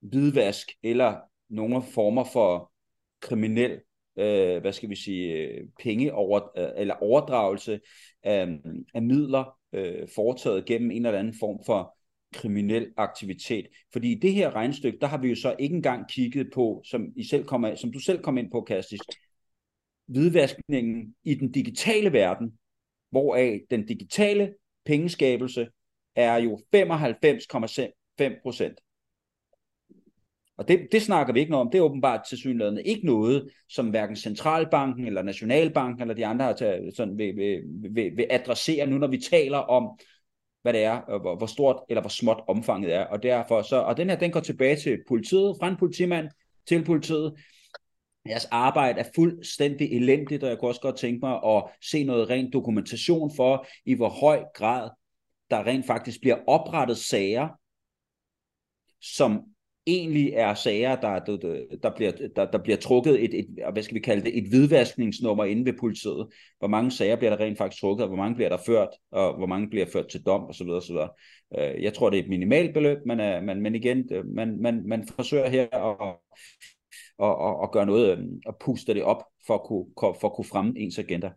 [0.00, 1.16] hvidvask eller
[1.48, 2.72] nogle former for
[3.20, 3.80] kriminel,
[4.16, 7.80] øh, hvad skal vi sige, øh, penge over, øh, eller overdragelse
[8.22, 8.58] af,
[8.94, 11.96] af midler øh, foretaget gennem en eller anden form for
[12.32, 13.66] kriminel aktivitet.
[13.92, 17.06] Fordi i det her regnstykke, der har vi jo så ikke engang kigget på, som,
[17.16, 19.00] I selv kommer, som du selv kom ind på, Kastis,
[20.06, 22.58] hvidvaskningen i den digitale verden,
[23.10, 24.54] hvoraf den digitale
[24.84, 25.68] pengeskabelse
[26.16, 28.80] er jo 95,5 procent.
[30.62, 31.70] Og det, det snakker vi ikke noget om.
[31.70, 36.44] Det er åbenbart til synligheden ikke noget, som hverken Centralbanken eller Nationalbanken eller de andre
[36.44, 39.98] har taget, sådan vil, vil, vil, vil adressere nu, når vi taler om
[40.62, 43.04] hvad det er, hvor, hvor stort eller hvor småt omfanget er.
[43.04, 46.28] Og derfor så, og den her, den går tilbage til politiet, fra en politimand
[46.66, 47.34] til politiet.
[48.28, 52.30] Jeres arbejde er fuldstændig elendigt, og jeg kunne også godt tænke mig at se noget
[52.30, 54.90] rent dokumentation for, i hvor høj grad
[55.50, 57.48] der rent faktisk bliver oprettet sager,
[59.00, 59.51] som
[59.86, 61.36] egentlig er sager, der, der,
[61.82, 65.44] der, bliver, der, der bliver trukket et, et, hvad skal vi kalde det, et hvidvaskningsnummer
[65.44, 66.28] inde ved politiet.
[66.58, 69.36] Hvor mange sager bliver der rent faktisk trukket, og hvor mange bliver der ført, og
[69.36, 70.68] hvor mange bliver ført til dom, osv.
[70.68, 70.96] osv.
[71.58, 74.62] Øh, jeg tror, det er et minimalt beløb, men, øh, men, men igen, øh, man,
[74.62, 76.16] man, man forsøger her at,
[77.22, 80.44] at, at, at gøre noget, og puste det op, for at kunne, for at kunne
[80.44, 81.30] fremme ens agenda.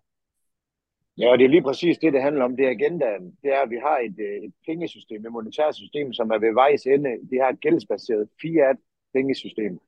[1.17, 2.55] Ja, og det er lige præcis det, det handler om.
[2.57, 6.13] Det er agendaen, det er, at vi har et, øh, et pengesystem, et monetært system,
[6.13, 7.09] som er ved vejs ende.
[7.09, 9.79] Det her et gældsbaseret fiat-pengesystem,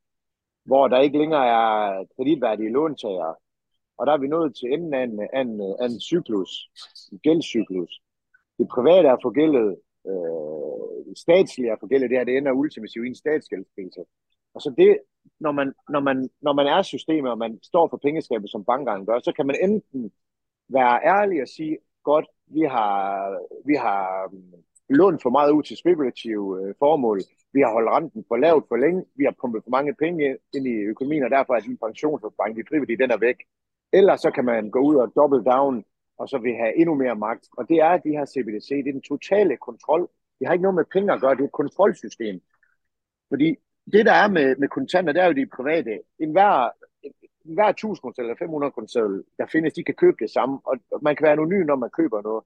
[0.66, 3.36] hvor der ikke længere er kreditværdige låntagere.
[3.98, 6.52] Og der er vi nået til enden af en, af en, af en cyklus,
[7.12, 8.02] en gældscyklus.
[8.58, 13.16] Det private er forgældet, øh, statslige er forgældet, det her, det ender ultimativt i en
[13.16, 14.02] statsgældskrise.
[14.54, 14.98] Og så det,
[15.40, 19.06] når man, når, man, når man er systemet, og man står for pengeskabet, som bankerne
[19.06, 20.12] gør, så kan man enten
[20.70, 22.96] være ærlig og sige, godt, vi har,
[23.66, 27.22] vi har mm, lånt for meget ud til spekulative øh, formål,
[27.54, 30.68] vi har holdt renten for lavt for længe, vi har pumpet for mange penge ind
[30.68, 33.38] i økonomien, og derfor er din pensionsopsparing, de frivillige, den er væk.
[33.94, 35.86] Eller så kan man gå ud og double down,
[36.18, 37.46] og så vil have endnu mere magt.
[37.58, 40.76] Og det er de her CBDC, det er den totale kontrol Det har ikke noget
[40.76, 42.42] med penge at gøre, det er et kontrolsystem.
[43.30, 43.56] Fordi
[43.94, 46.02] det, der er med, med kontanter, det er jo de private.
[46.20, 46.70] En hver,
[47.56, 51.16] hver 1000 kroner eller 500 kroner, der findes, de kan købe det samme, og man
[51.16, 52.44] kan være anonym, når man køber noget.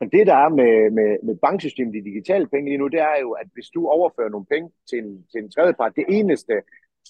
[0.00, 3.16] Men det, der er med, med, med banksystemet, de digitale penge lige nu, det er
[3.20, 6.54] jo, at hvis du overfører nogle penge til en, til en tredjepart, det eneste,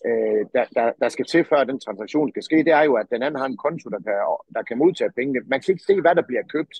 [0.06, 3.06] øh, der, der, der skal til, før den transaktion skal ske, det er jo, at
[3.10, 4.14] den anden har en konto, der kan,
[4.54, 5.40] der kan modtage pengene.
[5.46, 6.76] Man kan ikke se, hvad der bliver købt.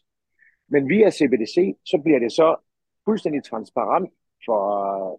[0.69, 2.57] Men via CBDC, så bliver det så
[3.05, 4.11] fuldstændig transparent
[4.47, 4.63] for,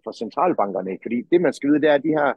[0.04, 0.98] for centralbankerne.
[1.02, 2.32] Fordi det, man skal vide, det er, at de her,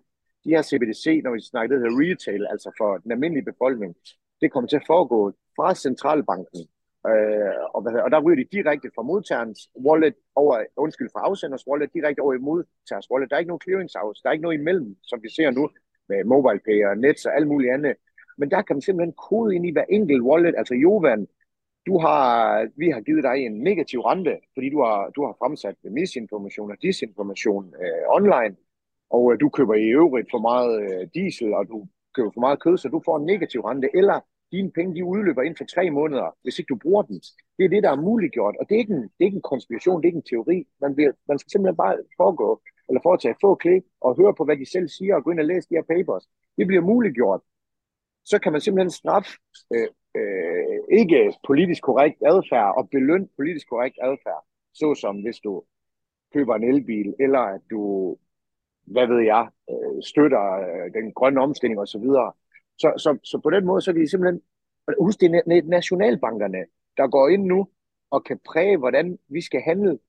[0.46, 3.96] de her CBDC, når vi snakker det her retail, altså for den almindelige befolkning,
[4.42, 6.68] det kommer til at foregå fra centralbanken
[7.12, 11.68] Øh, og, hvad, og der ryger de direkte fra modtagerens wallet over, undskyld, fra afsenders
[11.68, 13.30] wallet direkte over i modtagerens wallet.
[13.30, 15.70] Der er ikke nogen clearinghouse, der er ikke noget imellem, som vi ser nu
[16.10, 17.96] med mobile pay og nets og alt muligt andet.
[18.38, 21.28] Men der kan man simpelthen kode ind i hver enkelt wallet, altså Jovan,
[21.88, 22.26] du har,
[22.78, 26.78] vi har givet dig en negativ rente, fordi du har, du har fremsat misinformation og
[26.82, 28.56] disinformation øh, online,
[29.16, 31.78] og øh, du køber i øvrigt for meget øh, diesel, og du
[32.16, 34.20] køber for meget kød, så du får en negativ rente, eller
[34.52, 37.20] dine penge de udløber inden for tre måneder, hvis ikke du bruger dem.
[37.58, 39.52] Det er det, der er muliggjort, og det er ikke en, det er ikke en
[39.54, 40.58] konspiration, det er ikke en teori.
[40.82, 44.58] Man, bliver, man skal simpelthen bare foregå, eller foretage få klik, og høre på, hvad
[44.58, 46.26] de selv siger, og gå ind og læse de her papers.
[46.58, 47.42] Det bliver muliggjort.
[48.26, 49.32] Så kan man simpelthen straffe
[49.76, 54.42] øh, øh, ikke politisk korrekt adfærd, og belønne politisk korrekt adfærd.
[54.74, 55.64] Såsom hvis du
[56.34, 57.82] køber en elbil, eller at du,
[58.86, 62.32] hvad ved jeg, øh, støtter øh, den grønne omstilling osv., så,
[62.78, 64.42] så, så så på den måde, så er det simpelthen,
[65.00, 66.66] husk det er nationalbankerne,
[66.98, 67.68] der går ind nu
[68.12, 70.00] og kan præge, hvordan vi skal handle.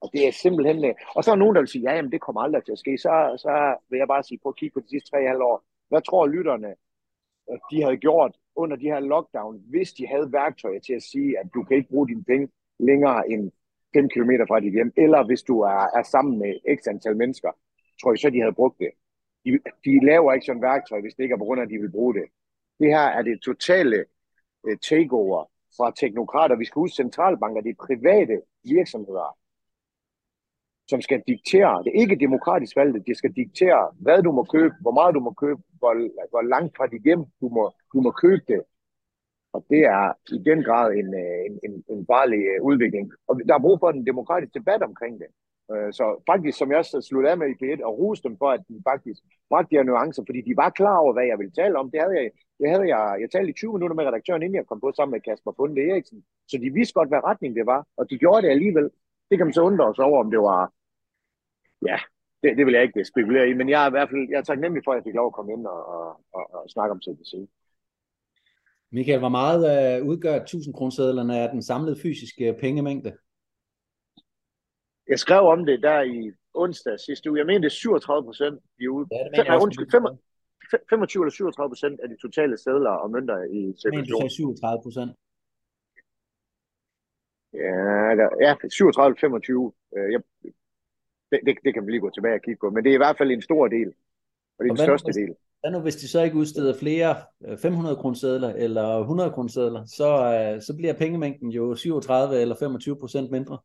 [0.00, 2.20] Og det er simpelthen, øh, og så er nogen, der vil sige, ja, jamen, det
[2.20, 2.98] kommer aldrig til at ske.
[2.98, 5.64] Så, så vil jeg bare sige, på at kigge på de sidste tre halv år.
[5.88, 6.74] Hvad tror lytterne,
[7.52, 11.38] at de havde gjort under de her lockdown, hvis de havde værktøjer til at sige,
[11.38, 12.48] at du kan ikke bruge dine penge
[12.78, 13.52] længere end
[13.94, 17.50] 5 km fra dit hjem, eller hvis du er, er sammen med x antal mennesker,
[18.00, 18.90] tror jeg så, de havde brugt det
[19.44, 19.50] de,
[19.84, 21.90] de laver ikke sådan værktøj, hvis det ikke er på grund af, at de vil
[21.90, 22.24] bruge det.
[22.80, 24.04] Det her er det totale
[24.66, 25.44] øh, takeover
[25.76, 26.56] fra teknokrater.
[26.56, 29.36] Vi skal huske centralbanker, det er private virksomheder,
[30.88, 34.74] som skal diktere, det er ikke demokratisk valgt, det skal diktere, hvad du må købe,
[34.80, 35.94] hvor meget du må købe, hvor,
[36.30, 38.62] hvor langt fra dit hjem du må, du må købe det.
[39.52, 43.12] Og det er i den grad en, øh, en, en, en farlig øh, udvikling.
[43.28, 45.26] Og der er brug for en demokratisk debat omkring det.
[45.72, 48.50] Øh, så faktisk, som jeg også sluttede af med i P1, og rose dem for,
[48.56, 49.20] at de faktisk
[49.50, 51.90] bragte de her nuancer, fordi de var klar over, hvad jeg ville tale om.
[51.90, 54.66] Det havde jeg, det havde jeg, jeg talte i 20 minutter med redaktøren, inden jeg
[54.66, 56.24] kom på sammen med Kasper Funde Eriksen.
[56.50, 58.90] Så de vidste godt, hvad retning det var, og de gjorde det alligevel.
[59.28, 60.72] Det kan man så undre os over, om det var,
[61.90, 61.98] ja,
[62.42, 64.48] det, det vil jeg ikke spekulere i, men jeg er i hvert fald, jeg er
[64.50, 67.02] taknemmelig for, at jeg fik lov at komme ind og, og, og, og snakke om
[67.02, 67.32] CBC.
[68.92, 69.62] Michael, hvor meget
[70.02, 73.12] uh, udgør 1000 kronesedlerne af den samlede fysiske pengemængde?
[75.12, 77.38] Jeg skrev om det der i onsdag sidste uge.
[77.38, 79.06] Jeg mener, det er 37 procent i uge.
[79.12, 79.88] Ja, det undskyld,
[80.90, 84.22] 25 eller 37 procent af de totale sædler og mønter i cirkulation.
[84.22, 85.10] Men 37 procent?
[87.62, 89.72] Ja, der, ja 37-25.
[89.96, 90.20] Øh,
[91.30, 92.70] det, det, det kan vi lige gå tilbage og kigge på.
[92.70, 93.88] Men det er i hvert fald en stor del.
[94.56, 95.30] Og det er og den største hvis, del.
[95.60, 97.14] Hvad nu, hvis de så ikke udsteder flere
[97.62, 100.08] 500 kroner sædler eller 100 kroner sædler, så,
[100.56, 103.58] uh, så bliver pengemængden jo 37 eller 25 procent mindre.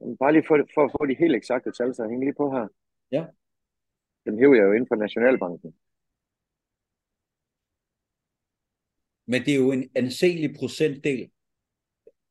[0.00, 2.66] Bare lige for, for at få de helt eksakte tal, så hænger lige på her.
[3.12, 3.26] Ja.
[4.24, 5.74] Den hæver jeg jo inden for Nationalbanken.
[9.26, 11.30] Men det er jo en anselig procentdel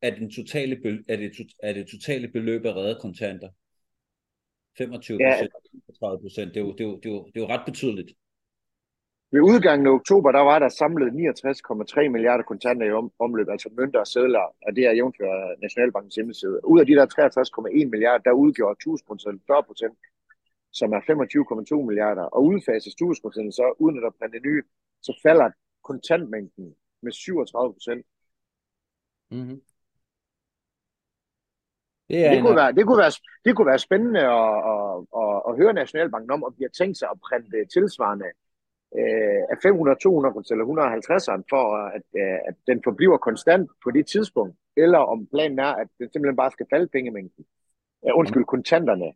[0.02, 3.50] af, den totale, af, det, af det totale beløb af redde kontanter.
[4.78, 5.52] 25 procent,
[5.88, 5.92] ja.
[5.98, 7.66] 30 procent, det, er jo, det, er jo, det, er jo, det er jo ret
[7.66, 8.10] betydeligt.
[9.32, 13.68] Ved udgangen af oktober, der var der samlet 69,3 milliarder kontanter i om, omløb, altså
[13.72, 16.60] mønter og sædler, og det er jævnført Nationalbankens hjemmeside.
[16.64, 19.98] Ud af de der 63,1 milliarder, der udgjorde 1000 procent 40 procent,
[20.72, 21.00] som er
[21.80, 24.62] 25,2 milliarder, og udfases 1000 procent, så uden at der printe nye,
[25.02, 25.50] så falder
[25.84, 28.06] kontantmængden med 37 procent.
[29.30, 29.60] Mm-hmm.
[32.08, 33.12] Det, det, kunne være, det, kunne være,
[33.44, 34.82] det kunne være spændende at, at,
[35.22, 38.30] at, at høre Nationalbanken om, om de har tænkt sig at printe tilsvarende
[38.98, 41.64] øh, af 500, 200 eller 150'eren, for
[41.96, 46.08] at, øh, at den forbliver konstant på det tidspunkt, eller om planen er, at det
[46.12, 47.44] simpelthen bare skal falde pengemængden.
[48.04, 49.08] Ja, undskyld, kontanterne.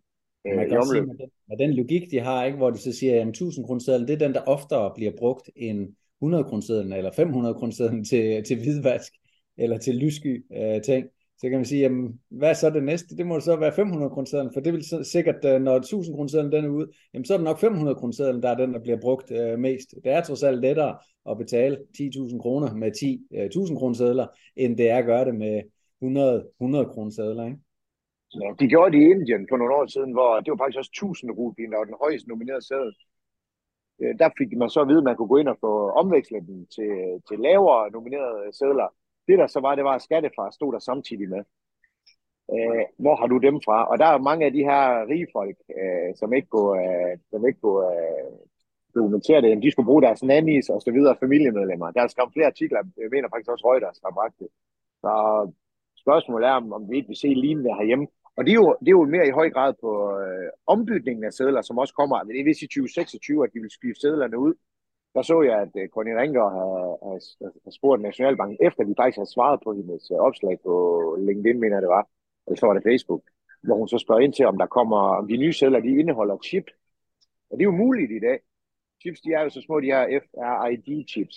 [0.47, 2.79] Øh, Man kan i sige, med, den, med den logik, de har, ikke, hvor de
[2.79, 6.97] så siger, at 1000 kroner det er den, der oftere bliver brugt end 100 kroner
[6.97, 9.13] eller 500 kroner til, til hvidvask,
[9.57, 11.07] eller til lyssky øh, ting
[11.39, 13.17] så kan man sige, jamen, hvad er så det næste?
[13.17, 16.51] Det må så være 500 kroner for det vil så, sikkert, øh, når 1000 kroner
[16.51, 19.01] den er ude, jamen, så er det nok 500 kroner der er den, der bliver
[19.01, 19.95] brugt øh, mest.
[20.05, 20.99] Det er trods alt lettere
[21.31, 25.63] at betale 10.000 kroner med 10.000 øh, kroner end det er at gøre det med
[26.03, 27.59] 100, 100 kroner ikke?
[28.43, 30.95] Ja, de gjorde det i Indien for nogle år siden, hvor det var faktisk også
[30.95, 32.93] 1000 rupien, der var den højeste nominerede sædel.
[34.01, 36.43] Øh, der fik man så at vide, at man kunne gå ind og få omvekslet
[36.47, 36.93] den til,
[37.29, 38.89] til lavere nominerede sædler.
[39.29, 41.43] Det der så var, det var, at skattefar stod der samtidig med.
[42.55, 43.79] Øh, hvor har du dem fra?
[43.91, 47.47] Og der er mange af de her rige folk, øh, som ikke kunne, øh, som
[47.47, 48.33] ikke kunne øh,
[48.95, 49.63] dokumentere det.
[49.63, 51.91] De skulle bruge deres nannies og så videre familiemedlemmer.
[51.91, 54.49] Der er skrevet flere artikler, jeg mener faktisk også Reuters har bragt det.
[55.03, 55.13] Så
[56.05, 58.07] spørgsmålet er, om, vi ikke vil se lignende herhjemme.
[58.37, 61.33] Og det er jo, det er jo mere i høj grad på øh, ombytningen af
[61.33, 62.23] sædler, som også kommer.
[62.23, 64.55] Det er vist i 2026, at de vil skifte sædlerne ud.
[65.15, 66.71] Der så jeg, at øh, Conny Ringer har,
[67.07, 67.19] har,
[67.65, 70.75] har spurgt Nationalbanken, efter vi faktisk har svaret på hendes øh, opslag på
[71.21, 72.09] LinkedIn, mener det var,
[72.47, 73.23] eller så var det Facebook,
[73.63, 76.37] hvor hun så spørger ind til, om der kommer, om de nye sædler, de indeholder
[76.45, 76.67] chip.
[77.51, 78.39] Og det er jo muligt i dag.
[79.03, 81.37] Chips, de er jo så små, de her FRID-chips.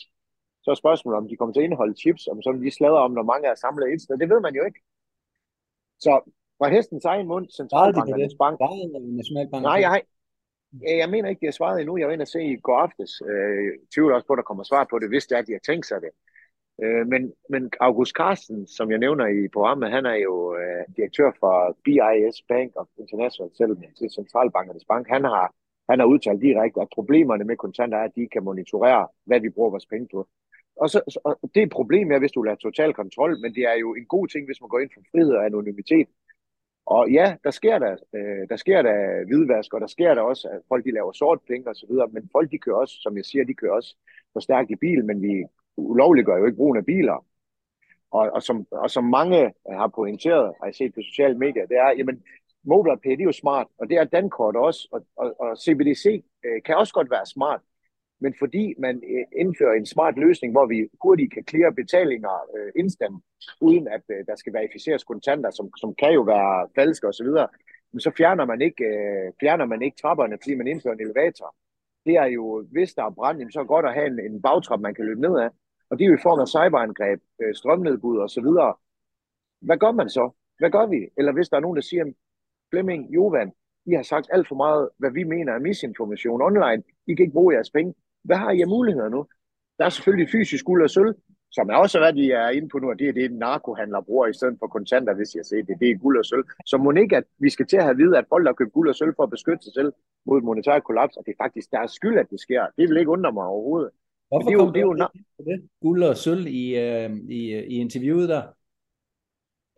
[0.63, 3.12] Så er spørgsmålet, om de kommer til at indeholde chips, om sådan de slader om,
[3.12, 4.18] når mange er samlet et sted.
[4.18, 4.80] Det ved man jo ikke.
[6.00, 6.12] Så
[6.58, 8.60] fra hestens egen mund, centralbankernes bank.
[9.63, 10.02] Nej, jeg,
[11.01, 11.97] jeg mener ikke, de har svaret endnu.
[11.97, 13.21] Jeg var inde og se i går aftes.
[13.21, 15.51] Øh, tvivl også på, at der kommer svar på det, hvis det er, at de
[15.51, 16.12] har tænkt sig det.
[16.84, 21.32] Øh, men, men August Carsten, som jeg nævner i programmet, han er jo øh, direktør
[21.39, 25.08] for BIS Bank of International Settlement til Centralbankernes Bank.
[25.08, 25.53] Han har,
[25.89, 29.49] han har udtalt direkte, at problemerne med kontanter er, at de kan monitorere, hvad vi
[29.49, 30.27] bruger vores penge på.
[30.82, 33.77] Og, så, og det er et problem, hvis du lader total kontrol, men det er
[33.84, 36.08] jo en god ting, hvis man går ind for frihed og anonymitet.
[36.88, 40.47] Og ja, der sker der, øh, der sker der hvidvask, og der sker der også,
[40.47, 43.17] at folk de laver sort penge og så videre, men folk de kører også, som
[43.17, 43.95] jeg siger, de kører også
[44.34, 45.43] for stærkt i bil, men vi
[45.78, 47.26] ulovliggør jo ikke brugen af biler.
[48.12, 51.78] Og, og, som, og som mange har pointeret, har jeg set på sociale medier, det
[51.78, 52.23] er, jamen,
[52.63, 56.62] MobilePay, det er jo smart, og det er Dankort også, og, og, og CBDC øh,
[56.65, 57.62] kan også godt være smart,
[58.19, 62.71] men fordi man øh, indfører en smart løsning, hvor vi hurtigt kan klare betalinger øh,
[62.75, 63.23] instant,
[63.62, 67.27] uden at øh, der skal verificeres kontanter, som, som kan jo være falske osv.,
[67.91, 71.56] men så fjerner man ikke, øh, fjerner man ikke trapperne, fordi man indfører en elevator.
[72.06, 74.41] Det er jo, hvis der er brand, så er det godt at have en, en
[74.41, 75.49] bagtrap, man kan løbe ned af.
[75.89, 78.73] Og det er jo i form af cyberangreb, øh, strømnedbud og så videre.
[79.62, 80.30] Hvad gør man så?
[80.60, 81.10] Hvad gør vi?
[81.17, 82.06] Eller hvis der er nogen, der siger,
[82.69, 83.51] Flemming, Jovan,
[83.86, 86.84] I har sagt alt for meget, hvad vi mener er misinformation online.
[87.08, 87.93] I kan ikke bruge jeres penge.
[88.28, 89.22] Hvad har I af muligheder nu?
[89.78, 91.13] Der er selvfølgelig fysisk guld og sølv,
[91.52, 94.28] som er også hvad de er inde på nu, og det er det, narkohandler bruger
[94.28, 95.80] i stedet for kontanter, hvis jeg siger det.
[95.80, 96.46] Det er guld og sølv.
[96.66, 98.90] Så må ikke, at vi skal til at have vide, at folk har købt guld
[98.90, 99.92] og sølv for at beskytte sig selv
[100.26, 102.62] mod monetær kollaps, og det er faktisk deres skyld, at det sker.
[102.78, 103.92] Det vil ikke undre mig overhovedet.
[104.28, 105.70] Hvorfor det er jo, det er jo, det, det?
[105.82, 107.10] Guld og sølv i, øh,
[107.40, 107.42] i,
[107.74, 108.44] i interviewet der?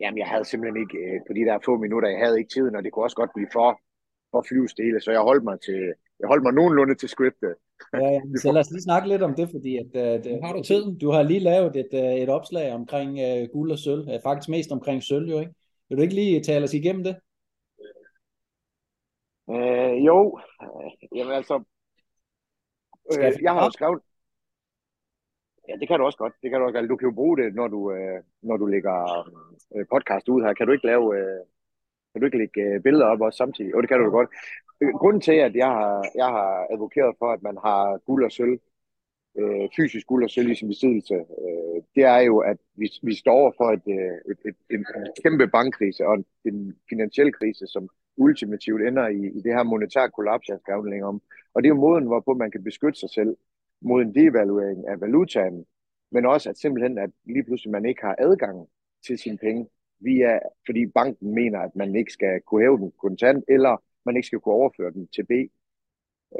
[0.00, 2.76] Jamen, jeg havde simpelthen ikke, øh, på de der få minutter, jeg havde ikke tiden,
[2.76, 3.80] og det kunne også godt blive for,
[4.30, 5.80] for flyvestille, så jeg holdt mig til,
[6.20, 7.54] jeg holdt mig nogenlunde til scriptet.
[7.92, 8.20] Ja, ja.
[8.42, 10.98] Så lad os lige snakke lidt om det, fordi at, at, at har du tiden?
[10.98, 14.72] Du har lige lavet et, øh, et opslag omkring uh, guld og sølv, faktisk mest
[14.72, 15.52] omkring sølv jo, ikke?
[15.88, 17.16] Vil du ikke lige tale os igennem det?
[19.50, 20.38] Øh, jo,
[21.16, 21.64] jamen altså,
[23.12, 24.00] øh, jeg har jo skrevet,
[25.70, 26.34] Ja, det kan du også godt.
[26.42, 26.90] Det kan du, også, godt.
[26.90, 28.96] du kan jo bruge det, når du, øh, når du lægger
[29.76, 30.54] øh, podcast ud her.
[30.54, 31.40] Kan du ikke lave, øh,
[32.12, 33.72] kan du ikke lægge øh, billeder op også samtidig?
[33.72, 34.30] Jo, det kan du godt.
[34.80, 38.32] Øh, grunden til, at jeg har, jeg har advokeret for, at man har guld og
[38.32, 38.58] sølv,
[39.38, 43.14] øh, fysisk guld og sølv i sin besiddelse, øh, det er jo, at vi, vi
[43.14, 47.32] står over for et, øh, et, et, en, en kæmpe bankkrise og en, en finansiel
[47.32, 51.22] krise, som ultimativt ender i, i det her monetære kollaps, jeg skal længere om.
[51.54, 53.36] Og det er jo måden, hvorpå man kan beskytte sig selv
[53.80, 55.66] mod en devaluering af valutaen,
[56.12, 58.68] men også at simpelthen, at lige pludselig man ikke har adgang
[59.06, 59.66] til sine penge,
[60.00, 64.26] via, fordi banken mener, at man ikke skal kunne hæve den kontant, eller man ikke
[64.26, 65.30] skal kunne overføre den til B.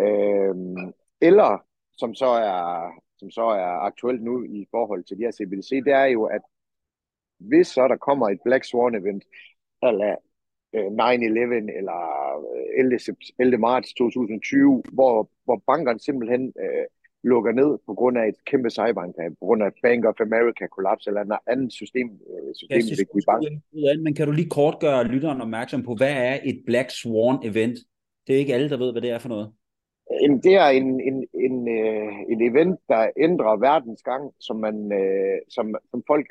[0.00, 5.32] Øhm, eller, som så, er, som så er aktuelt nu i forhold til de her
[5.32, 6.40] CBDC, det er jo, at
[7.38, 9.24] hvis så der kommer et Black Swan event,
[9.84, 10.16] øh, eller
[10.74, 12.00] 9-11 eller
[12.76, 13.16] 11.
[13.38, 13.58] 11.
[13.58, 16.86] marts 2020, hvor, hvor bankerne simpelthen øh,
[17.22, 21.06] lukker ned på grund af et kæmpe cyberangreb, på grund af Bank of America kollaps
[21.06, 23.42] eller en anden system, øh, system i bank.
[24.04, 27.78] Men kan du lige kort gøre lytteren opmærksom på, hvad er et Black Swan event?
[28.26, 29.52] Det er ikke alle, der ved, hvad det er for noget.
[30.20, 34.92] En, det er en, en, en, øh, en event, der ændrer verdens gang, som, man,
[34.92, 36.26] øh, som, som folk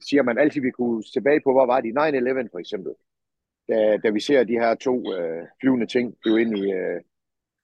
[0.00, 1.52] siger, man altid vil kunne tilbage på.
[1.52, 1.88] Hvor var de?
[1.88, 2.92] 9-11 for eksempel.
[3.68, 6.72] Da, da vi ser de her to øh, flyvende ting blive ind i...
[6.72, 7.00] Øh,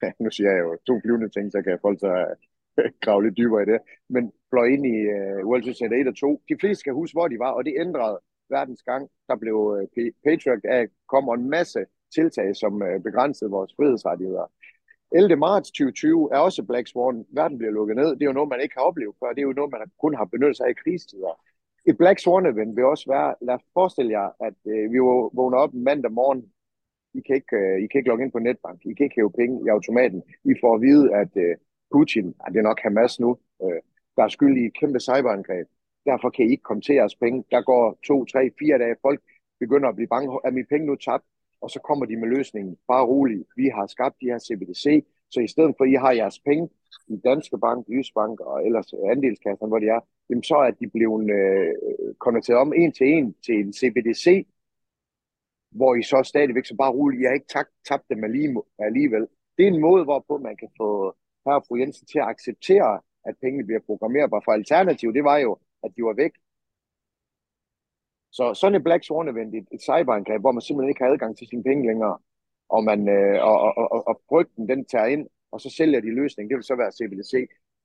[0.24, 2.34] nu siger jeg jo to flyvende ting, så kan folk så
[3.04, 6.42] grave lidt dybere i det, men fløj ind i uh, World Series 1 og 2.
[6.48, 8.20] De fleste skal huske, hvor de var, og det ændrede
[8.50, 9.08] verdens gang.
[9.28, 11.80] Der blev uh, Patriot af kom en masse
[12.14, 14.46] tiltag, som uh, begrænsede vores frihedsrettigheder.
[15.12, 15.36] 11.
[15.36, 17.26] marts 2020 er også Black Swan.
[17.30, 18.10] Verden bliver lukket ned.
[18.16, 19.28] Det er jo noget, man ikke har oplevet før.
[19.28, 21.40] Det er jo noget, man kun har benyttet sig af i krigstider.
[21.86, 24.98] et Black Swan event vil også være, lad os forestille jer, at øh, vi
[25.38, 26.42] vågner op en mandag morgen,
[27.14, 29.32] I kan, ikke, øh, I kan ikke logge ind på netbank, I kan ikke hæve
[29.32, 31.56] penge i automaten, I får at vide, at øh,
[31.92, 33.80] Putin, at det er nok Hamas nu, øh,
[34.16, 35.66] der er skyld i et kæmpe cyberangreb,
[36.06, 39.20] derfor kan I ikke komme til jeres penge, der går to, tre, fire dage, folk
[39.60, 41.24] begynder at blive bange, er mine penge nu tabt,
[41.60, 43.44] og så kommer de med løsningen, bare rolig.
[43.56, 46.68] vi har skabt de her CBDC, så i stedet for, at I har jeres penge
[47.08, 51.30] i Danske Bank, Jysbank og ellers andelskasserne, hvor de er, jamen så er de blevet
[51.30, 51.74] øh,
[52.18, 54.46] konverteret om en til en til en CBDC,
[55.70, 58.24] hvor I så stadigvæk så bare roligt, jeg har ikke tabt, tabt dem
[58.78, 59.26] alligevel.
[59.56, 61.16] Det er en måde, hvorpå man kan få
[61.48, 64.42] her fru Jensen til at acceptere, at pengene bliver programmerbare.
[64.44, 66.32] For alternativet, det var jo, at de var væk.
[68.30, 71.36] Så sådan et Black Swan event, et, et cyberangreb, hvor man simpelthen ikke har adgang
[71.36, 72.18] til sine penge længere,
[72.68, 76.14] og, man, øh, og, og, og, og brygten, den tager ind, og så sælger de
[76.14, 76.50] løsningen.
[76.50, 77.32] Det vil så være CBDC.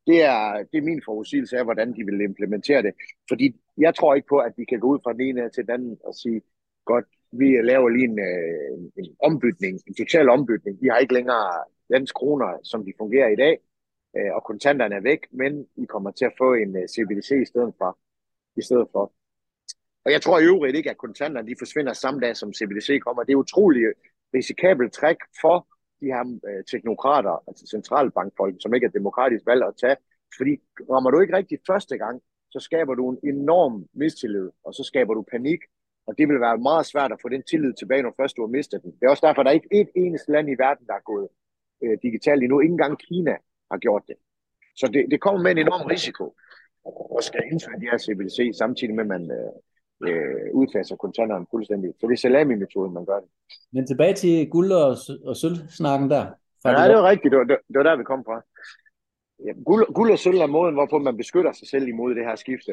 [0.07, 2.93] Det er, det er min forudsigelse af, hvordan de vil implementere det.
[3.29, 5.73] Fordi jeg tror ikke på, at vi kan gå ud fra den ene til den
[5.73, 6.41] anden og sige,
[6.85, 10.81] godt, vi laver lige en, øh, en, en ombytning, en total ombytning.
[10.81, 13.59] Vi har ikke længere dansk kroner, som de fungerer i dag,
[14.17, 17.45] øh, og kontanterne er væk, men I kommer til at få en øh, CBDC i
[17.45, 17.97] stedet for.
[18.55, 19.13] I stedet for.
[20.05, 23.23] Og jeg tror i øvrigt ikke, at kontanterne de forsvinder samme dag, som CBDC kommer.
[23.23, 23.93] Det er utroligt øh,
[24.33, 25.67] risikabelt træk for
[26.01, 29.97] de her øh, teknokrater, altså centralbankfolk, som ikke er demokratisk valgt at tage.
[30.37, 30.53] Fordi
[30.91, 32.21] rammer du ikke rigtig første gang,
[32.51, 35.59] så skaber du en enorm mistillid, og så skaber du panik,
[36.07, 38.47] og det vil være meget svært at få den tillid tilbage, når først du har
[38.57, 38.91] mistet den.
[38.91, 41.05] Det er også derfor, at der er ikke et eneste land i verden, der er
[41.11, 41.27] gået
[41.83, 42.59] øh, digitalt endnu.
[42.59, 43.35] Ikke engang Kina
[43.71, 44.15] har gjort det.
[44.75, 46.35] Så det, det kommer med en enorm risiko,
[46.85, 49.53] og skal indføre de her CBDC, samtidig med, at man øh,
[50.07, 51.93] øh, udfaser kontanterne fuldstændig.
[51.99, 53.29] Så det er salami-metoden, man gør det.
[53.73, 56.25] Men tilbage til guld og, og sølvsnakken der.
[56.65, 57.31] Ja, det var rigtigt.
[57.31, 58.41] Det var, det, var der, vi kom fra.
[59.45, 62.35] Ja, guld, guld og sølv er måden, hvorpå man beskytter sig selv imod det her
[62.35, 62.71] skifte.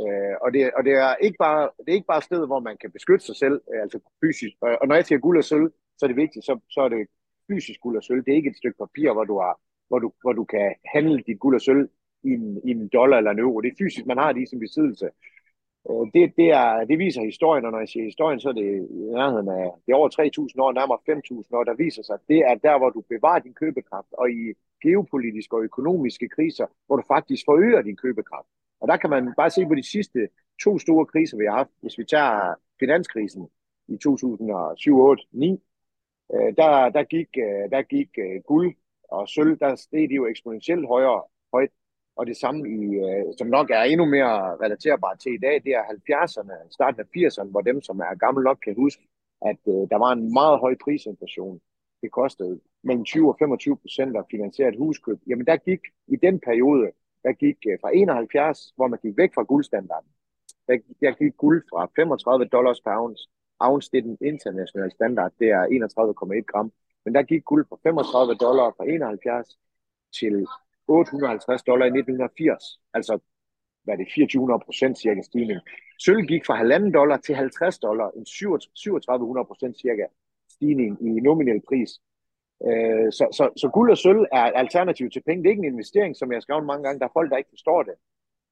[0.00, 2.76] Øh, og det, og det, er ikke bare, det er ikke bare stedet, hvor man
[2.80, 4.56] kan beskytte sig selv, øh, altså fysisk.
[4.60, 6.88] Og, og når jeg siger guld og sølv, så er det vigtigt, så, så er
[6.88, 7.06] det
[7.50, 8.24] fysisk guld og sølv.
[8.24, 11.22] Det er ikke et stykke papir, hvor du, har, hvor du, hvor du kan handle
[11.26, 11.88] dit guld og sølv
[12.22, 13.60] i en, i en dollar eller en euro.
[13.60, 15.08] Det er fysisk, man har det i sin besiddelse.
[15.90, 18.88] Øh, det, det, er, det viser historien, og når jeg siger historien, så er det
[18.90, 22.20] i nærheden af, det er over 3.000 år, nærmere 5.000 år, der viser sig, at
[22.28, 24.42] det er der, hvor du bevarer din købekraft, og i
[24.82, 28.48] geopolitiske og økonomiske kriser, hvor du faktisk forøger din købekraft.
[28.80, 30.28] Og der kan man bare se på de sidste
[30.64, 31.70] to store kriser, vi har haft.
[31.82, 33.48] Hvis vi tager finanskrisen
[33.88, 35.69] i 2007-2008-2009,
[36.34, 38.74] øh, der, der gik, øh, der gik øh, guld
[39.08, 41.22] og sølv, der steg de jo eksponentielt højere,
[41.54, 41.70] højt
[42.16, 45.72] og det samme, i, øh, som nok er endnu mere relaterbart til i dag, det
[45.74, 49.02] er 70'erne, starten af 80'erne, hvor dem, som er gamle nok, kan huske,
[49.42, 51.60] at øh, der var en meget høj prisinflation.
[52.02, 55.18] Det kostede mellem 20 og 25 procent at finansiere et huskøb.
[55.26, 56.90] Jamen der gik i den periode,
[57.24, 60.10] der gik øh, fra 71, hvor man gik væk fra guldstandarden,
[60.66, 63.28] der, der gik guld fra 35 dollars per ounce.
[63.60, 66.72] Ounce, det er den internationale standard, det er 31,1 gram.
[67.04, 69.58] Men der gik guld fra 35 dollar fra 71
[70.18, 70.46] til
[70.88, 72.80] 850 dollar i 1980.
[72.94, 73.18] Altså,
[73.84, 75.60] hvad er det, 2400 procent cirka stigning.
[75.98, 80.06] Sølv gik fra 1,5 dollar til 50 dollar, en 3700 procent cirka
[80.50, 81.90] stigning i nominel pris.
[82.68, 85.42] Øh, så, så, så guld og sølv er alternativ til penge.
[85.42, 86.98] Det er ikke en investering, som jeg har skrevet mange gange.
[87.00, 87.94] Der er folk, der ikke forstår det.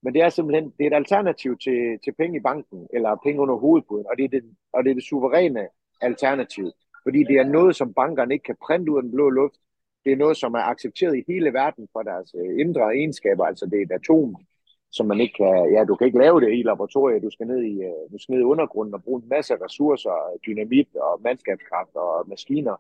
[0.03, 3.41] Men det er simpelthen det er et alternativ til, til penge i banken, eller penge
[3.41, 4.43] under hovedbuden, og det, er det,
[4.73, 5.69] og det er det suveræne
[6.01, 6.71] alternativ.
[7.03, 9.61] Fordi det er noget, som bankerne ikke kan printe ud af den blå luft
[10.05, 13.45] det er noget, som er accepteret i hele verden for deres øh, indre egenskaber.
[13.45, 14.37] Altså det er et atom,
[14.91, 17.23] som man ikke kan, ja, du kan ikke lave det i laboratoriet.
[17.23, 20.39] Du skal ned i, øh, du skal ned i undergrunden og bruge en masse ressourcer,
[20.47, 22.77] dynamit og mandskabskraft og maskiner.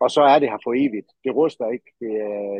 [0.00, 1.10] Og så er det her for evigt.
[1.24, 2.12] Det ruster ikke, det,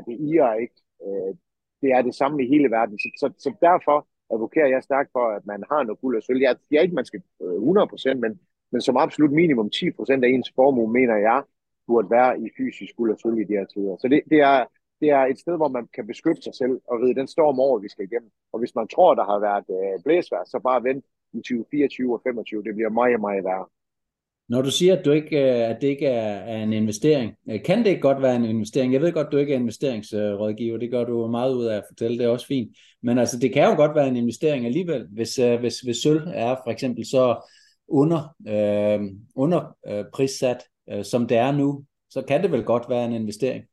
[0.07, 0.79] det irer ikke.
[1.07, 1.35] Øh,
[1.83, 2.99] det er det samme i hele verden.
[2.99, 6.41] Så, så, så derfor advokerer jeg stærkt for, at man har noget guld og sølv.
[6.41, 8.41] Jeg siger ikke, man skal øh, 100%, men,
[8.73, 11.43] men som absolut minimum 10% af ens formue, mener jeg,
[11.87, 13.97] burde være i fysisk guld og sølv i de her tider.
[13.97, 14.65] Så det, det, er,
[15.01, 17.79] det er et sted, hvor man kan beskytte sig selv og ride den storm over,
[17.79, 18.31] vi skal igennem.
[18.53, 22.21] Og hvis man tror, der har været øh, blæsvær, så bare vent i 2024 og
[22.21, 22.63] 2025.
[22.63, 23.67] Det bliver meget, meget værre.
[24.49, 27.79] Når du siger, at, du ikke, øh, at det ikke er en investering, øh, kan
[27.79, 28.93] det ikke godt være en investering?
[28.93, 31.85] Jeg ved godt, at du ikke er investeringsrådgiver, det gør du meget ud af at
[31.89, 32.77] fortælle, det er også fint.
[33.03, 36.23] Men altså, det kan jo godt være en investering alligevel, hvis, øh, hvis, hvis sølv
[36.35, 37.51] er for eksempel så
[37.89, 39.01] under, øh,
[39.35, 43.13] under øh, prissat, øh, som det er nu, så kan det vel godt være en
[43.13, 43.65] investering.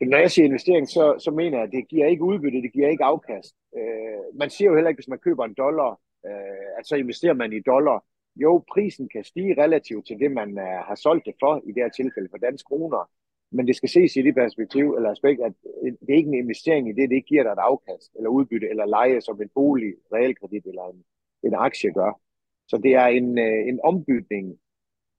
[0.00, 2.88] Når jeg siger investering, så, så mener jeg, at det giver ikke udbytte, det giver
[2.88, 3.54] ikke afkast.
[3.76, 5.90] Øh, man siger jo heller ikke, hvis man køber en dollar,
[6.26, 8.04] øh, at så investerer man i dollar.
[8.36, 11.82] Jo, prisen kan stige relativt til det, man uh, har solgt det for, i det
[11.82, 13.10] her tilfælde for danske kroner.
[13.52, 15.52] Men det skal ses i det perspektiv, eller aspekt, at
[15.84, 18.30] øh, det er ikke en investering i det, det ikke giver dig et afkast, eller
[18.30, 21.04] udbytte, eller leje som en bolig, realkredit eller en,
[21.42, 22.20] en aktie gør.
[22.68, 24.58] Så det er en, øh, en ombytning,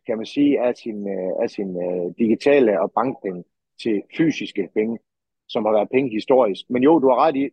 [0.07, 3.43] kan man sige, af sin, øh, af sin uh, digitale og bankpenge
[3.81, 4.99] til fysiske penge,
[5.47, 6.69] som har været penge historisk.
[6.69, 7.49] Men jo, du har ret i,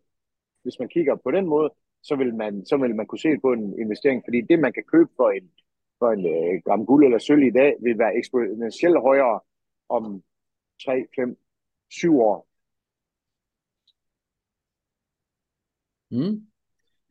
[0.63, 1.69] hvis man kigger på den måde,
[2.03, 4.83] så vil man, så vil man kunne se på en investering, fordi det, man kan
[4.83, 5.51] købe for en,
[5.99, 9.39] for en uh, gram guld eller sølv i dag, vil være eksponentielt højere
[9.89, 10.23] om
[10.85, 11.37] 3, 5,
[11.89, 12.47] 7 år.
[16.11, 16.47] Mm.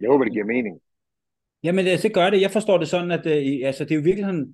[0.01, 0.81] Jeg håber, det giver mening.
[1.63, 2.41] Jamen, det, det gør det.
[2.41, 4.47] Jeg forstår det sådan, at øh, altså, det er jo virkelig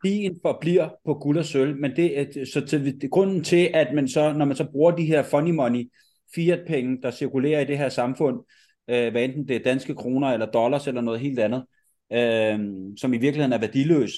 [0.00, 4.08] stigen forbliver på guld og sølv, men det er så til, grunden til, at man
[4.08, 5.90] så, når man så bruger de her funny money,
[6.34, 8.44] fiat-penge, der cirkulerer i det her samfund,
[8.90, 11.64] øh, hvad enten det er danske kroner eller dollars eller noget helt andet,
[12.12, 12.58] øh,
[12.96, 14.12] som i virkeligheden er værdiløs,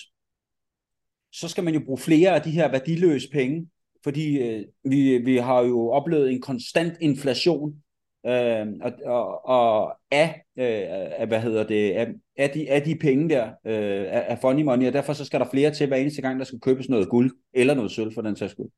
[1.33, 3.68] så skal man jo bruge flere af de her værdiløse penge,
[4.05, 7.83] fordi øh, vi, vi har jo oplevet en konstant inflation
[8.27, 10.83] øh, og, og, og af, øh,
[11.20, 14.62] af, hvad hedder det, af, af, de, af de penge der, øh, af, af funny
[14.62, 17.09] money, og derfor så skal der flere til hver eneste gang, der skal købes noget
[17.09, 18.68] guld, eller noget sølv for den sags skyld.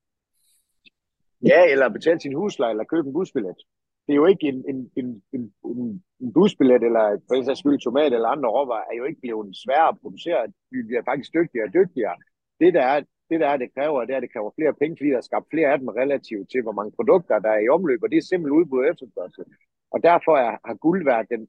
[1.46, 3.56] Ja, eller betale sin husleje, eller købe en busbillet.
[4.06, 5.52] Det er jo ikke en, en, en, en,
[6.20, 9.56] en busbillet, eller for en sags skyld tomat eller andre råvarer, er jo ikke blevet
[9.64, 10.52] sværere at producere.
[10.70, 12.16] Vi bliver faktisk dygtigere og dygtigere.
[12.60, 13.00] Det der er,
[13.30, 15.28] det der er, det kræver, det er, at det kræver flere penge, fordi der er
[15.30, 18.18] skabt flere af dem relativt til, hvor mange produkter der er i omløb, og det
[18.18, 19.44] er simpelthen udbud og efterspørgsel.
[19.90, 21.48] Og derfor er, har guld været den,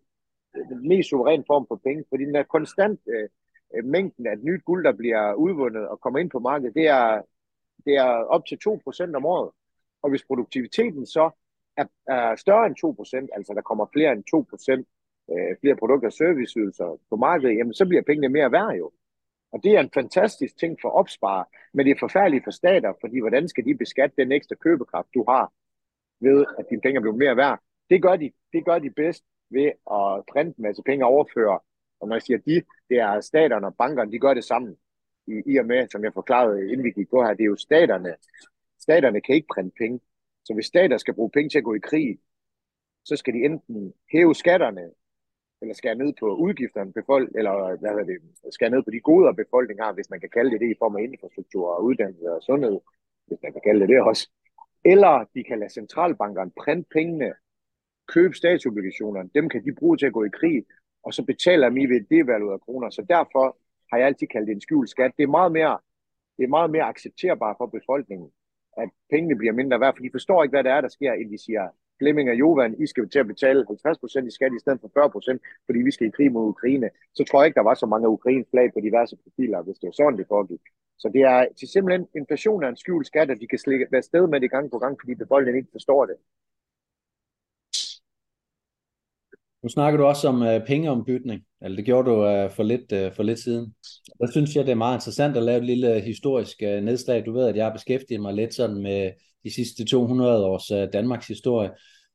[0.70, 3.30] den mest suveræne form for penge, fordi den er konstant øh,
[3.76, 7.22] øh, mængden af nyt guld, der bliver udvundet og kommer ind på markedet, det er,
[7.86, 9.52] det er op til 2% om året.
[10.02, 11.30] Og hvis produktiviteten så
[11.78, 12.76] er, er øh, større end
[13.30, 17.74] 2%, altså der kommer flere end 2%, øh, flere produkter og serviceydelser på markedet, jamen
[17.74, 18.92] så bliver pengene mere værd jo.
[19.52, 23.20] Og det er en fantastisk ting for opspare, men det er forfærdeligt for stater, fordi
[23.20, 25.54] hvordan skal de beskatte den ekstra købekraft, du har,
[26.20, 27.60] ved at dine penge bliver mere værd?
[27.90, 31.60] Det gør de, det gør de bedst ved at printe en masse penge og overføre.
[32.00, 34.78] Og når jeg siger de, det er staterne og bankerne, de gør det sammen.
[35.28, 37.56] I, I og med, som jeg forklarede, inden vi gik på her, det er jo
[37.56, 38.16] staterne.
[38.80, 40.00] Staterne kan ikke printe penge.
[40.46, 42.20] Så hvis stater skal bruge penge til at gå i krig,
[43.06, 44.92] så skal de enten hæve skatterne,
[45.62, 48.18] eller skære ned på udgifterne, befolk eller hvad er det,
[48.54, 50.96] skære ned på de goder, befolkningen har, hvis man kan kalde det det i form
[50.96, 52.80] af infrastruktur og uddannelse og sundhed,
[53.28, 54.30] hvis man kan kalde det det også.
[54.86, 57.34] Eller de kan lade centralbankerne printe pengene,
[58.08, 60.66] købe statsobligationerne, dem kan de bruge til at gå i krig,
[61.04, 62.90] og så betaler de ved det af kroner.
[62.90, 63.58] Så derfor
[63.92, 65.12] har jeg altid kaldt det en skjult skat.
[65.18, 65.80] Det er meget mere,
[66.38, 68.32] det er meget mere accepterbart for befolkningen,
[68.78, 71.34] at pengene bliver mindre værd, for de forstår ikke, hvad det er, der sker, inden
[71.34, 71.68] de siger,
[72.00, 74.90] Flemming og Jovan, I skal til at betale 50% i skat i stedet for
[75.34, 76.90] 40%, fordi vi skal i krig mod Ukraine.
[77.14, 79.88] Så tror jeg ikke, der var så mange ukrainske flag på diverse profiler, hvis det
[79.88, 80.62] var sådan, det foregik.
[80.98, 84.02] Så det er til simpelthen inflation er en skjult skat, at de kan slikke, være
[84.02, 86.16] sted med det gang på gang, fordi befolkningen ikke forstår det.
[89.66, 93.16] Nu snakker du også om uh, pengeombytning, eller det gjorde du uh, for, lidt, uh,
[93.16, 93.76] for lidt siden.
[94.22, 97.26] Der synes jeg, det er meget interessant at lave et lille historisk uh, nedslag.
[97.26, 99.12] Du ved, at jeg har beskæftiget mig lidt sådan med
[99.44, 101.70] de sidste 200 års uh, Danmarks historie.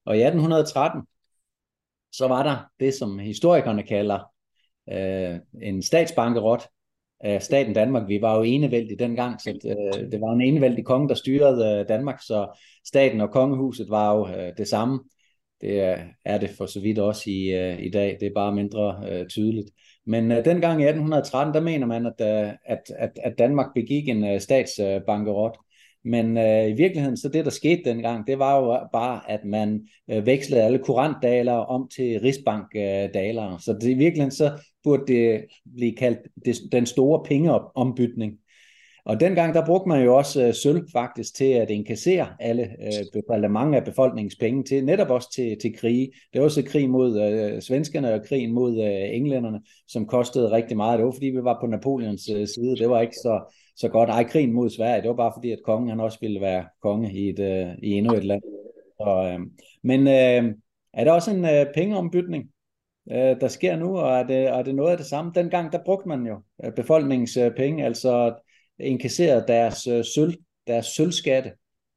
[0.06, 1.02] Og i 1813,
[2.12, 4.32] så var der det, som historikerne kalder
[4.92, 6.68] uh, en statsbankerot
[7.20, 8.08] af staten Danmark.
[8.08, 11.88] Vi var jo enevældig dengang, så uh, det var en enevældig konge, der styrede uh,
[11.88, 15.00] Danmark, så staten og kongehuset var jo uh, det samme.
[15.60, 18.16] Det er, er det for så vidt også i, uh, i dag.
[18.20, 19.70] Det er bare mindre uh, tydeligt.
[20.06, 24.08] Men uh, dengang i 1813, der mener man, at, uh, at, at, at Danmark begik
[24.08, 25.58] en uh, statsbankerot.
[26.04, 29.88] Men uh, i virkeligheden, så det der skete dengang, det var jo bare, at man
[30.12, 33.58] uh, vekslede alle kurantdaler om til rigsbankdaler.
[33.58, 34.50] Så det, i virkeligheden, så
[34.84, 35.44] burde det
[35.76, 38.32] blive kaldt det, den store pengeombytning.
[39.04, 43.22] Og dengang der brugte man jo også øh, sølv faktisk til at inkassere alle, øh,
[43.34, 46.12] eller mange af befolkningens penge til, netop også til, til krige.
[46.32, 50.76] Det var også krig mod øh, svenskerne og krigen mod øh, englænderne, som kostede rigtig
[50.76, 50.98] meget.
[50.98, 52.76] Det var fordi vi var på Napoleons øh, side.
[52.76, 54.10] Det var ikke så, så godt.
[54.10, 57.12] Ej, krigen mod Sverige, det var bare fordi, at kongen han også ville være konge
[57.12, 58.42] i, et, øh, i endnu et land.
[59.00, 59.46] Så, øh,
[59.82, 60.54] men øh,
[60.94, 62.44] er der også en øh, pengeombytning?
[63.12, 65.32] øh, der sker nu, og er det, er det noget af det samme?
[65.34, 68.34] Dengang, der brugte man jo øh, befolkningens øh, penge, altså
[68.82, 70.34] inkasseret deres øh, sølv,
[70.66, 71.52] deres sølvskatte.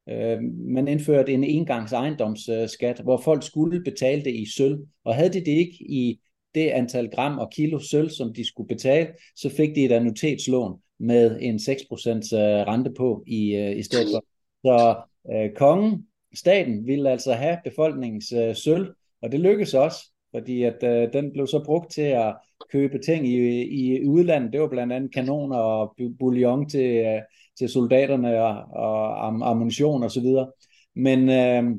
[0.08, 5.32] Øh, man indførte en engangs ejendomsskat, hvor folk skulle betale det i sølv, og havde
[5.32, 6.20] de det ikke i
[6.54, 10.80] det antal gram og kilo sølv, som de skulle betale, så fik de et annuitetslån
[10.98, 14.24] med en 6% øh, rente på i, øh, i stedet for.
[14.64, 14.96] Så
[15.32, 20.82] øh, kongen, staten, ville altså have befolkningens øh, sølv, og det lykkedes også, fordi at
[20.82, 22.36] øh, den blev så brugt til at
[22.72, 24.52] købe ting i, i udlandet.
[24.52, 27.20] Det var blandt andet kanoner og bouillon til, øh,
[27.58, 30.50] til soldaterne og, og am, ammunition og så videre.
[30.96, 31.76] Men øh,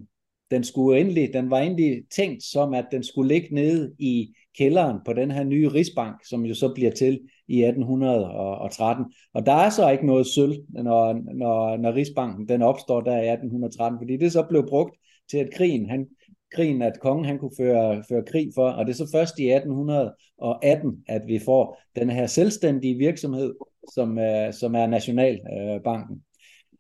[0.52, 4.98] den, skulle endelig, den var egentlig tænkt som, at den skulle ligge nede i kælderen
[5.06, 9.06] på den her nye Rigsbank, som jo så bliver til i 1813.
[9.34, 13.30] Og der er så ikke noget sølv, når, når, når Rigsbanken den opstår der i
[13.30, 14.96] 1813, fordi det så blev brugt
[15.30, 16.08] til, at krigen, han,
[16.56, 19.52] krigen, at kongen han kunne føre, føre krig for, og det er så først i
[19.52, 23.54] 1818, at vi får den her selvstændige virksomhed,
[23.94, 26.24] som, øh, som er Nationalbanken.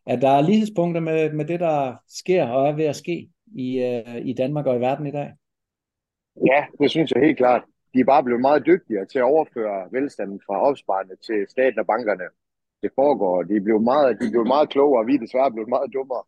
[0.07, 3.67] At der er lighedspunkter med, med det, der sker og er ved at ske i,
[3.83, 5.31] øh, i Danmark og i verden i dag?
[6.51, 7.63] Ja, det synes jeg helt klart.
[7.93, 11.87] De er bare blevet meget dygtigere til at overføre velstanden fra opsparende til staten og
[11.87, 12.27] bankerne.
[12.83, 13.43] Det foregår.
[13.43, 15.93] De er blevet meget, de er blevet meget klogere, og vi er desværre blevet meget
[15.93, 16.23] dummere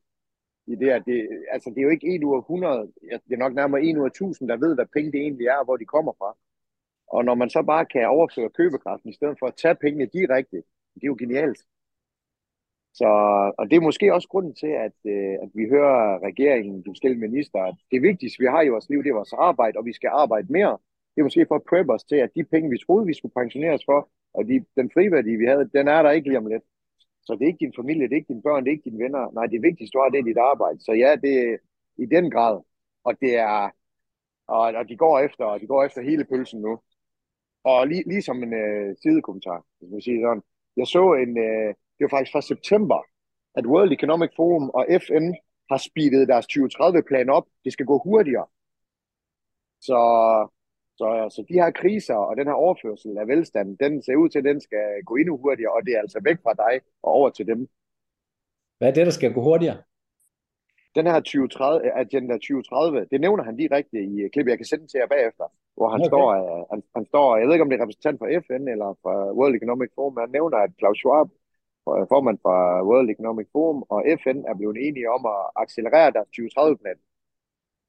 [0.67, 2.91] i det, at det, altså det er jo ikke en ud af 100,
[3.27, 5.57] det er nok nærmere en ud af 1000, der ved, hvad penge det egentlig er,
[5.57, 6.37] og hvor de kommer fra.
[7.07, 10.57] Og når man så bare kan overføre købekraften, i stedet for at tage pengene direkte,
[10.93, 11.59] det er jo genialt.
[12.93, 13.09] Så,
[13.57, 17.27] og det er måske også grunden til, at, øh, at vi hører regeringen, de forskellige
[17.27, 19.93] minister, at det vigtigste, vi har i vores liv, det er vores arbejde, og vi
[19.93, 20.77] skal arbejde mere.
[21.15, 23.33] Det er måske for at preppe os til, at de penge, vi troede, vi skulle
[23.33, 26.63] pensioneres for, og de, den friværdi, vi havde, den er der ikke lige om lidt.
[27.27, 29.03] Så det er ikke din familie, det er ikke dine børn, det er ikke dine
[29.03, 29.31] venner.
[29.31, 30.79] Nej, det vigtigste, du har, det er dit arbejde.
[30.79, 31.57] Så ja, det er
[32.03, 32.55] i den grad.
[33.07, 33.69] Og det er,
[34.47, 36.73] og, og de går efter, og de går efter hele pølsen nu.
[37.63, 40.43] Og lige, lige som en øh, sidekommentar, hvis man siger sådan.
[40.77, 42.99] Jeg så en, øh, det var faktisk fra september,
[43.55, 45.25] at World Economic Forum og FN
[45.71, 47.45] har speedet deres 2030-plan op.
[47.63, 48.47] Det skal gå hurtigere.
[49.81, 49.99] Så
[50.97, 54.39] så, så de her kriser og den her overførsel af velstand, den ser ud til,
[54.39, 57.29] at den skal gå endnu hurtigere, og det er altså væk fra dig og over
[57.29, 57.67] til dem.
[58.77, 59.77] Hvad er det, der skal gå hurtigere?
[60.95, 64.97] Den her 2030, Agenda 2030, det nævner han direkte i klippet, jeg kan sende til
[64.97, 65.45] jer bagefter,
[65.75, 66.09] hvor han, okay.
[66.09, 66.25] står,
[66.71, 69.55] han, han står, jeg ved ikke om det er repræsentant for FN eller fra World
[69.55, 71.29] Economic Forum, men han nævner, at Klaus Schwab,
[72.13, 72.55] formand for
[72.89, 76.99] World Economic Forum og FN er blevet enige om at accelerere deres 2030-plan.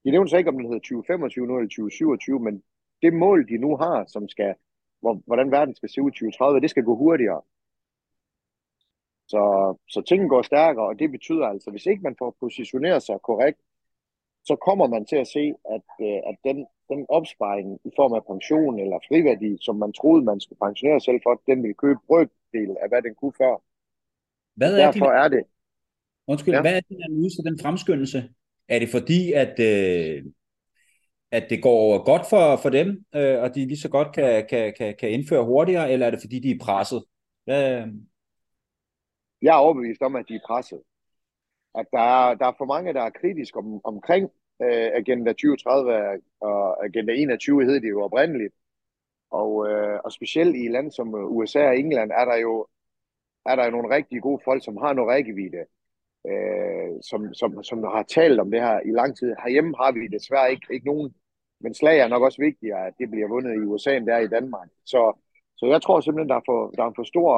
[0.05, 2.63] De nævner så ikke, om den hedder 2025 nu eller 2027, men
[3.03, 4.55] det mål, de nu har, som skal,
[5.01, 7.43] hvor, hvordan verden skal se ud 2030, det skal gå hurtigere.
[9.29, 9.43] Så,
[9.89, 13.59] så tingene går stærkere, og det betyder altså, hvis ikke man får positioneret sig korrekt,
[14.45, 15.45] så kommer man til at se,
[15.77, 20.25] at, øh, at den, den opsparing i form af pension eller friværdi, som man troede,
[20.25, 23.55] man skulle pensionere selv for, den vil købe brøkdel af, hvad den kunne før.
[24.55, 25.23] Hvad er Derfor din...
[25.23, 25.45] er det.
[26.27, 26.61] Undskyld, ja.
[26.61, 28.19] hvad er din analyse den fremskyndelse?
[28.69, 30.25] Er det fordi, at, øh,
[31.31, 34.75] at det går godt for, for dem, øh, og de lige så godt kan, kan,
[34.79, 37.05] kan, kan indføre hurtigere, eller er det fordi, de er presset?
[37.45, 37.89] Hvad...
[39.43, 40.83] Jeg er overbevist om, at de er presset.
[41.75, 44.31] At der er, der er for mange, der er kritiske om, omkring
[44.63, 48.55] øh, Agenda 2030 og Agenda 21 hed det jo oprindeligt.
[49.31, 52.67] Og, øh, og specielt i lande som USA og England er der jo
[53.47, 55.65] er der jo nogle rigtig gode folk, som har noget rækkevidde,
[56.27, 59.35] øh, som, som, som har talt om det her i lang tid.
[59.43, 61.15] Herhjemme har vi desværre ikke, ikke nogen
[61.61, 64.19] men slag er nok også vigtigere, at det bliver vundet i USA, end det er
[64.19, 64.69] i Danmark.
[64.85, 65.13] Så,
[65.57, 67.31] så jeg tror simpelthen, der er, for, der er en for stor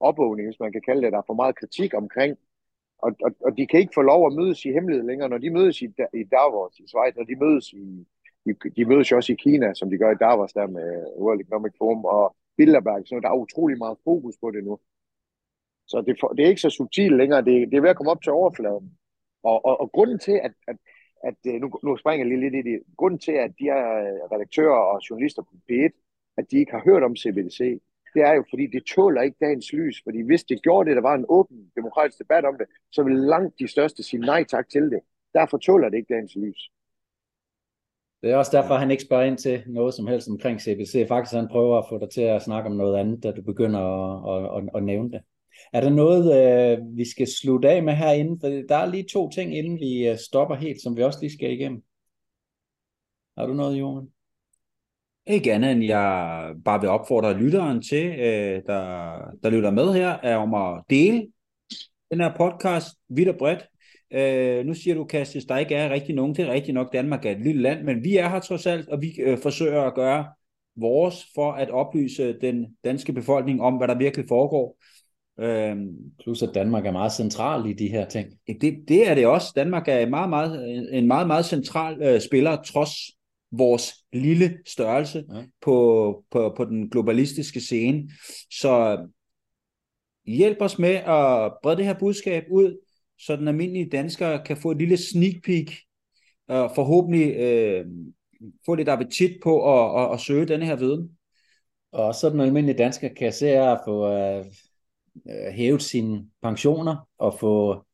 [0.00, 1.12] opvågning, hvis man kan kalde det.
[1.12, 2.36] Der er for meget kritik omkring.
[2.98, 5.28] Og, og, og de kan ikke få lov at mødes i hemmelighed længere.
[5.28, 8.06] Når de mødes i, i Davos i Schweiz, når de mødes i,
[8.46, 10.88] de, de mødes jo også i Kina, som de gør i Davos der med
[11.18, 13.02] World Economic Forum og Bilderberg.
[13.06, 14.78] Så der er utrolig meget fokus på det nu.
[15.86, 17.44] Så det, for, det er ikke så subtilt længere.
[17.44, 18.98] Det, det er ved at komme op til overfladen.
[19.42, 20.76] Og, og, og grunden til, at, at
[21.28, 22.82] at øh, nu, nu springer jeg lige lidt i det.
[22.96, 25.92] Grunden til, at de her øh, redaktører og journalister på P1,
[26.36, 27.58] at de ikke har hørt om CBDC,
[28.14, 29.96] det er jo, fordi det tåler ikke dagens lys.
[30.04, 33.26] Fordi hvis det gjorde det, der var en åben demokratisk debat om det, så ville
[33.26, 35.00] langt de største sige nej tak til det.
[35.34, 36.70] Derfor tåler det ikke dagens lys.
[38.22, 41.08] Det er også derfor, han ikke spørger ind til noget som helst omkring CBC.
[41.08, 43.80] Faktisk han prøver at få dig til at snakke om noget andet, da du begynder
[43.80, 45.20] at, at, at, at nævne det.
[45.74, 48.40] Er der noget, øh, vi skal slutte af med herinde?
[48.40, 51.32] For der er lige to ting, inden vi øh, stopper helt, som vi også lige
[51.32, 51.82] skal igennem.
[53.38, 54.08] Har du noget, Johan?
[55.26, 60.08] Ikke andet end jeg bare vil opfordre lytteren til, øh, der, der lytter med her,
[60.08, 61.26] er om at dele
[62.10, 63.66] den her podcast vidt og bredt.
[64.12, 66.34] Øh, nu siger du, Kastis, der ikke er rigtig nogen.
[66.34, 68.88] Det er rigtigt nok, Danmark er et lille land, men vi er her trods alt,
[68.88, 70.26] og vi øh, forsøger at gøre
[70.76, 74.76] vores for at oplyse den danske befolkning om, hvad der virkelig foregår.
[75.40, 78.28] Øhm, Plus at Danmark er meget central i de her ting.
[78.46, 79.52] Det, det er det også.
[79.56, 82.90] Danmark er meget, meget, en meget, meget central øh, spiller, trods
[83.52, 85.42] vores lille størrelse ja.
[85.62, 88.10] på, på, på den globalistiske scene.
[88.50, 88.98] Så
[90.26, 92.78] hjælp os med at brede det her budskab ud,
[93.18, 95.70] så den almindelige dansker kan få et lille sneak peek,
[96.48, 97.86] og forhåbentlig øh,
[98.66, 101.10] få lidt appetit på at, at, at søge denne her viden.
[101.92, 104.08] Og så den almindelige dansker kan se at få,
[104.38, 104.46] uh,
[105.30, 107.84] øh, hævet sine pensioner og få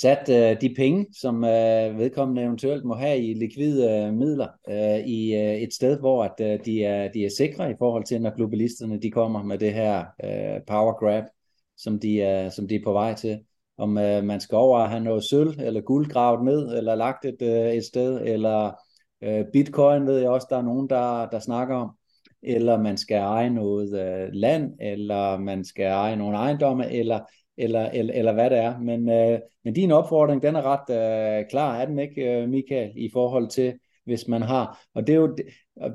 [0.00, 5.06] sat øh, de penge, som øh, vedkommende eventuelt må have i likvide øh, midler øh,
[5.06, 8.22] i øh, et sted, hvor at, øh, de, er, de er sikre i forhold til,
[8.22, 11.24] når globalisterne de kommer med det her øh, power grab,
[11.76, 13.38] som de, er, som de er på vej til.
[13.78, 17.24] Om øh, man skal over og have noget sølv eller guld gravet ned, eller lagt
[17.24, 18.72] et, øh, et sted, eller
[19.22, 21.90] øh, bitcoin ved jeg også, der er nogen, der, der snakker om
[22.42, 27.20] eller man skal eje noget øh, land, eller man skal eje nogle ejendomme, eller
[27.58, 28.78] eller, eller, eller hvad det er.
[28.78, 32.92] Men, øh, men din opfordring, den er ret øh, klar, er den ikke, øh, Michael,
[32.96, 33.74] i forhold til,
[34.04, 35.36] hvis man har, og det er jo,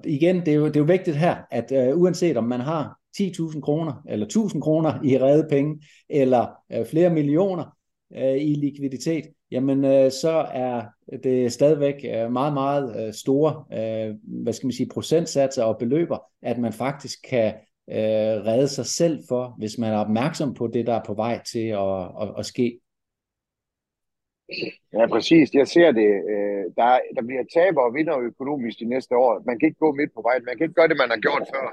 [0.05, 2.97] igen, det er jo, det er jo vigtigt her, at øh, uanset om man har
[3.21, 7.77] 10.000 kroner, eller 1.000 kroner i redde penge, eller øh, flere millioner
[8.15, 10.83] øh, i likviditet, jamen øh, så er
[11.23, 16.17] det stadigvæk øh, meget, meget øh, store, øh, hvad skal man sige, procentsatser og beløber,
[16.41, 17.53] at man faktisk kan
[17.89, 21.41] øh, redde sig selv for, hvis man er opmærksom på det, der er på vej
[21.51, 22.79] til at, at, at ske.
[24.93, 25.53] Ja, præcis.
[25.53, 26.09] Jeg ser det.
[26.33, 29.43] Øh, der, der bliver taber og vinder økonomisk de næste år.
[29.45, 30.45] Man kan ikke gå midt på vejen.
[30.45, 31.65] Man kan ikke gøre det, man har gjort før.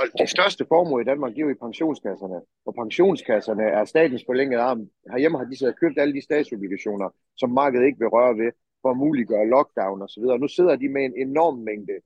[0.00, 2.40] Og de største formuer i Danmark, giver er jo i pensionskasserne.
[2.66, 4.80] Og pensionskasserne er statens forlængede arm.
[5.12, 8.50] Herhjemme har de så købt alle de statsobligationer, som markedet ikke vil røre ved,
[8.82, 10.22] for at muliggøre lockdown osv.
[10.22, 11.96] Nu sidder de med en enorm mængde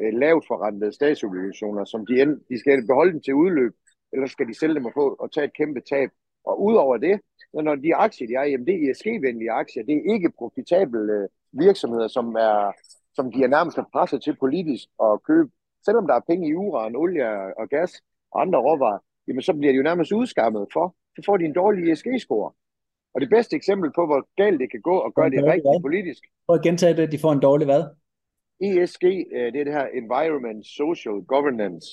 [0.00, 3.72] øh, lavt forrentede statsobligationer, som de, end, de skal beholde dem til udløb,
[4.12, 6.10] eller skal de sælge dem og, få, og tage et kæmpe tab.
[6.46, 7.20] Og udover det,
[7.62, 11.28] når de aktier, de er, jamen det er ESG-venlige aktier, det er ikke profitable øh,
[11.52, 12.72] virksomheder, som, er,
[13.14, 15.50] som de er nærmest presset til politisk at købe.
[15.84, 17.92] Selvom der er penge i uran, olie og gas
[18.32, 18.98] og andre råvarer,
[19.28, 20.94] jamen så bliver de jo nærmest udskammet for.
[21.16, 22.52] Så får de en dårlig ESG-score.
[23.14, 26.22] Og det bedste eksempel på, hvor galt det kan gå og gøre det rigtigt politisk.
[26.46, 27.82] Prøv at gentage det, de får en dårlig hvad?
[28.60, 31.88] ESG, øh, det er det her Environment Social Governance,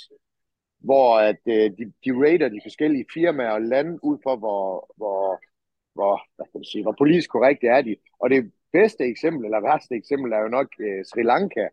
[0.80, 5.39] hvor at øh, de, de rater de forskellige firmaer og lande ud for, hvor, hvor,
[5.93, 7.95] hvor, hvad kan man sige, hvor politisk korrekt er de.
[8.19, 11.67] Og det bedste eksempel, eller værste eksempel, er jo nok øh, Sri Lanka,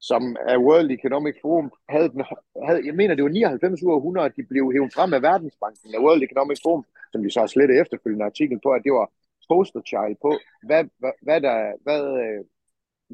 [0.00, 2.22] som af World Economic Forum havde, den,
[2.66, 5.94] havde, jeg mener, det var 99 ud af 100, de blev hævet frem af Verdensbanken
[5.94, 9.10] af World Economic Forum, som vi så har slettet efterfølgende artikel på, at det var
[9.48, 10.30] poster child på,
[10.66, 12.44] hvad, hvad, hvad, der, hvad, øh,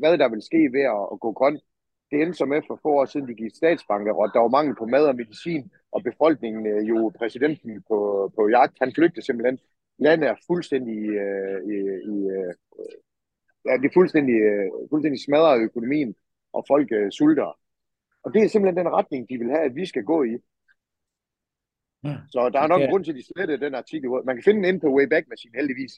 [0.01, 1.61] hvad der vil ske ved at, at gå grønt.
[2.11, 4.75] Det endte som med for få år siden, de gik statsbanker, og der var mangel
[4.77, 7.99] på mad og medicin, og befolkningen, øh, jo præsidenten på,
[8.37, 9.59] på jagt, han flygtede simpelthen.
[9.99, 11.77] Landet er fuldstændig, øh, i,
[12.15, 12.55] i, øh,
[13.67, 16.15] ja, det er fuldstændig, øh, fuldstændig smadret økonomien,
[16.53, 17.59] og folk øh, sulter.
[18.25, 20.35] Og det er simpelthen den retning, de vil have, at vi skal gå i.
[22.05, 22.91] Ja, så der er nok okay.
[22.91, 24.11] grund til, at de slettede den artikel.
[24.27, 25.93] Man kan finde den inde på Wayback Machine, heldigvis.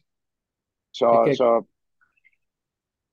[0.93, 1.35] Så, okay.
[1.35, 1.65] så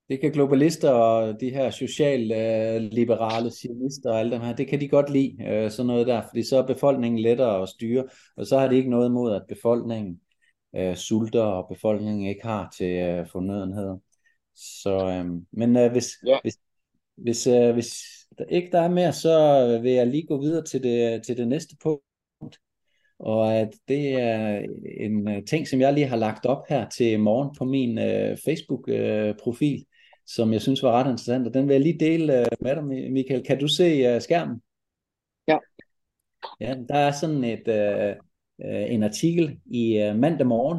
[0.08, 4.80] det kan globalister og de her socialliberale øh, sionister og alle dem her, det kan
[4.80, 8.04] de godt lide, øh, sådan noget der, fordi så er befolkningen lettere at styre,
[8.36, 10.20] og så har de ikke noget imod, at befolkningen
[10.76, 13.98] øh, sulter, og befolkningen ikke har til øh, fornødenheder.
[14.54, 16.38] Så, øh, men øh, hvis, ja.
[16.42, 16.58] hvis,
[17.16, 17.96] hvis, øh, hvis
[18.38, 21.48] der ikke der er mere, så vil jeg lige gå videre til det, til det
[21.48, 22.58] næste punkt.
[23.18, 24.66] Og at det er
[25.00, 29.78] en ting, som jeg lige har lagt op her til morgen på min øh, Facebook-profil.
[29.78, 29.84] Øh,
[30.26, 32.84] som jeg synes var ret interessant, og den vil jeg lige dele uh, med dig,
[33.12, 33.44] Michael.
[33.44, 34.62] Kan du se uh, skærmen?
[35.48, 35.58] Ja.
[36.60, 38.16] Ja, der er sådan et, uh,
[38.64, 40.78] Øh, en artikel i øh, mandag morgen,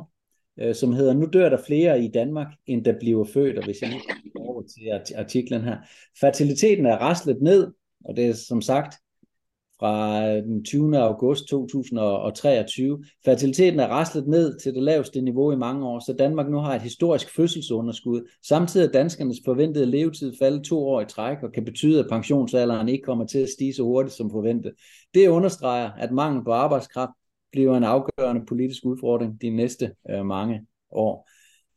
[0.59, 3.81] øh, som hedder, nu dør der flere i Danmark, end der bliver født, og hvis
[3.81, 4.01] jeg lige
[4.39, 4.63] over
[5.05, 5.77] til artiklen her.
[6.19, 7.71] Fertiliteten er raslet ned,
[8.05, 8.95] og det er som sagt
[9.79, 10.97] fra den 20.
[10.97, 13.03] august 2023.
[13.25, 16.75] Fertiliteten er raslet ned til det laveste niveau i mange år, så Danmark nu har
[16.75, 18.29] et historisk fødselsunderskud.
[18.47, 22.89] Samtidig er danskernes forventede levetid faldet to år i træk, og kan betyde, at pensionsalderen
[22.89, 24.73] ikke kommer til at stige så hurtigt som forventet.
[25.13, 27.11] Det understreger, at mangel på arbejdskraft
[27.53, 31.29] bliver en afgørende politisk udfordring de næste øh, mange år.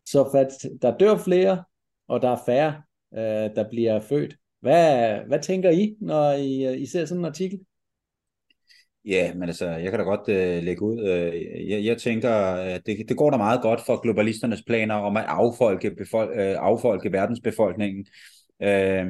[0.07, 0.49] Så
[0.83, 1.65] der dør flere,
[2.09, 2.83] og der er færre,
[3.15, 4.37] øh, der bliver født.
[4.61, 7.61] Hvad, hvad tænker I, når I, øh, I ser sådan en artikel?
[9.05, 11.01] Ja, men altså, jeg kan da godt øh, lægge ud.
[11.01, 15.17] Øh, jeg, jeg tænker, at det, det går da meget godt for globalisternes planer om
[15.17, 18.07] at affolke, befol, øh, affolke verdensbefolkningen.
[18.63, 19.07] Øh,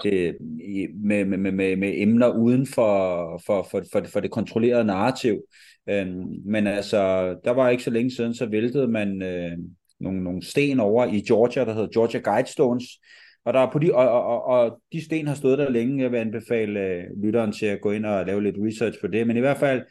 [0.03, 0.37] det,
[1.05, 5.41] med, med, med, med emner uden for, for, for, for, for det kontrollerede narrativ.
[5.89, 6.07] Øh,
[6.45, 9.59] men altså, der var ikke så længe siden, så væltede man øh,
[10.01, 12.85] nogle, nogle sten over i Georgia, der hedder Georgia Guidestones,
[13.45, 16.03] og, der er på de, og, og, og de sten har stået der længe.
[16.03, 19.27] Jeg vil anbefale øh, lytteren til at gå ind og lave lidt research på det.
[19.27, 19.83] Men i hvert fald,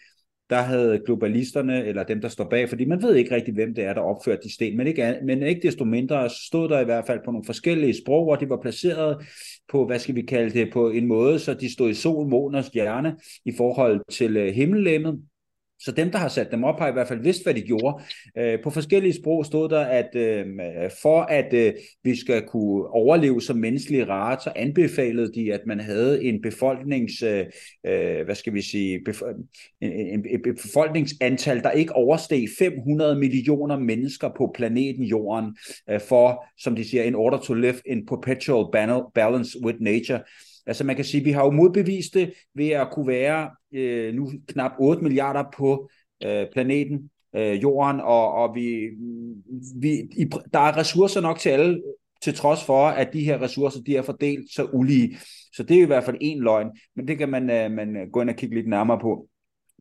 [0.50, 3.84] der havde globalisterne, eller dem, der står bag, fordi man ved ikke rigtig, hvem det
[3.84, 7.06] er, der opførte de sten, men ikke, men ikke desto mindre stod der i hvert
[7.08, 9.28] fald på nogle forskellige sprog, hvor de var placeret
[9.72, 12.58] på, hvad skal vi kalde det, på en måde, så de stod i sol, måne
[12.58, 15.20] og stjerne i forhold til øh, himmellemmet.
[15.80, 18.03] Så dem, der har sat dem op, har i hvert fald vidst, hvad de gjorde.
[18.38, 20.45] Øh, på forskellige sprog stod der, at øh,
[21.01, 21.73] for at øh,
[22.03, 27.23] vi skal kunne overleve som menneskelige rare, så anbefalede de, at man havde en befolknings,
[27.23, 27.45] øh,
[27.86, 29.21] øh hvad skal vi sige, bef
[29.82, 35.57] en, en, en befolkningsantal, der ikke oversteg 500 millioner mennesker på planeten Jorden,
[35.89, 38.65] øh, for, som de siger, in order to live in perpetual
[39.15, 40.19] balance with nature.
[40.66, 44.32] Altså man kan sige, vi har jo modbevist det ved at kunne være øh, nu
[44.47, 45.89] knap 8 milliarder på
[46.24, 48.89] øh, planeten øh, Jorden, og, og vi,
[49.76, 51.82] vi, i, der er ressourcer nok til alle,
[52.22, 55.18] til trods for, at de her ressourcer de er fordelt så ulige.
[55.53, 58.22] Så det er i hvert fald en løgn, men det kan man, øh, man gå
[58.22, 59.28] ind og kigge lidt nærmere på.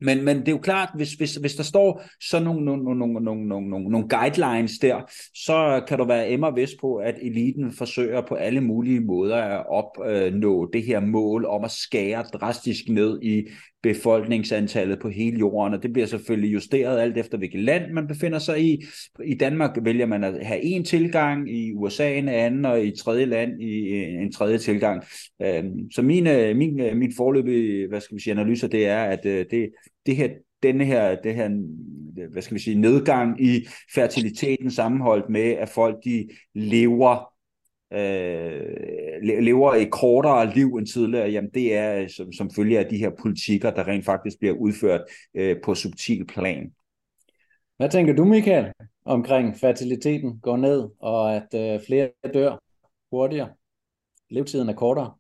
[0.01, 3.25] Men, men det er jo klart, hvis, hvis, hvis der står sådan nogle, nogle, nogle,
[3.25, 5.01] nogle, nogle, nogle, nogle guidelines der,
[5.35, 9.67] så kan du være emmer vist på, at eliten forsøger på alle mulige måder at
[9.69, 13.47] opnå øh, det her mål om at skære drastisk ned i
[13.83, 18.39] befolkningsantallet på hele jorden, og det bliver selvfølgelig justeret alt efter, hvilket land man befinder
[18.39, 18.85] sig i.
[19.25, 23.25] I Danmark vælger man at have en tilgang, i USA en anden, og i tredje
[23.25, 25.03] land i øh, en tredje tilgang.
[25.43, 29.03] Øhm, så min, øh, min, øh, min forløbige hvad skal vi sige, analyser, det er,
[29.03, 29.71] at det,
[30.07, 30.29] det her,
[30.63, 31.51] denne her, det her,
[32.33, 37.38] hvad skal vi sige, nedgang i fertiliteten sammenholdt med, at folk de lever
[37.93, 42.99] øh, lever et kortere liv end tidligere, jamen det er som, som følge af de
[42.99, 45.01] her politikker, der rent faktisk bliver udført
[45.35, 46.73] øh, på subtil plan.
[47.77, 48.73] Hvad tænker du, Michael,
[49.05, 52.63] omkring fertiliteten går ned, og at øh, flere dør
[53.11, 53.49] hurtigere?
[54.31, 55.15] Levetiden er kortere?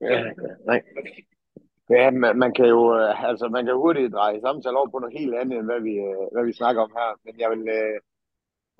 [0.00, 0.22] Ja,
[0.66, 0.82] nej.
[1.90, 5.18] Ja, man, man kan jo øh, altså man kan hurtigt dreje samtale over på noget
[5.18, 7.18] helt andet, end hvad vi, øh, hvad vi snakker om her.
[7.24, 8.00] Men jeg vil, øh,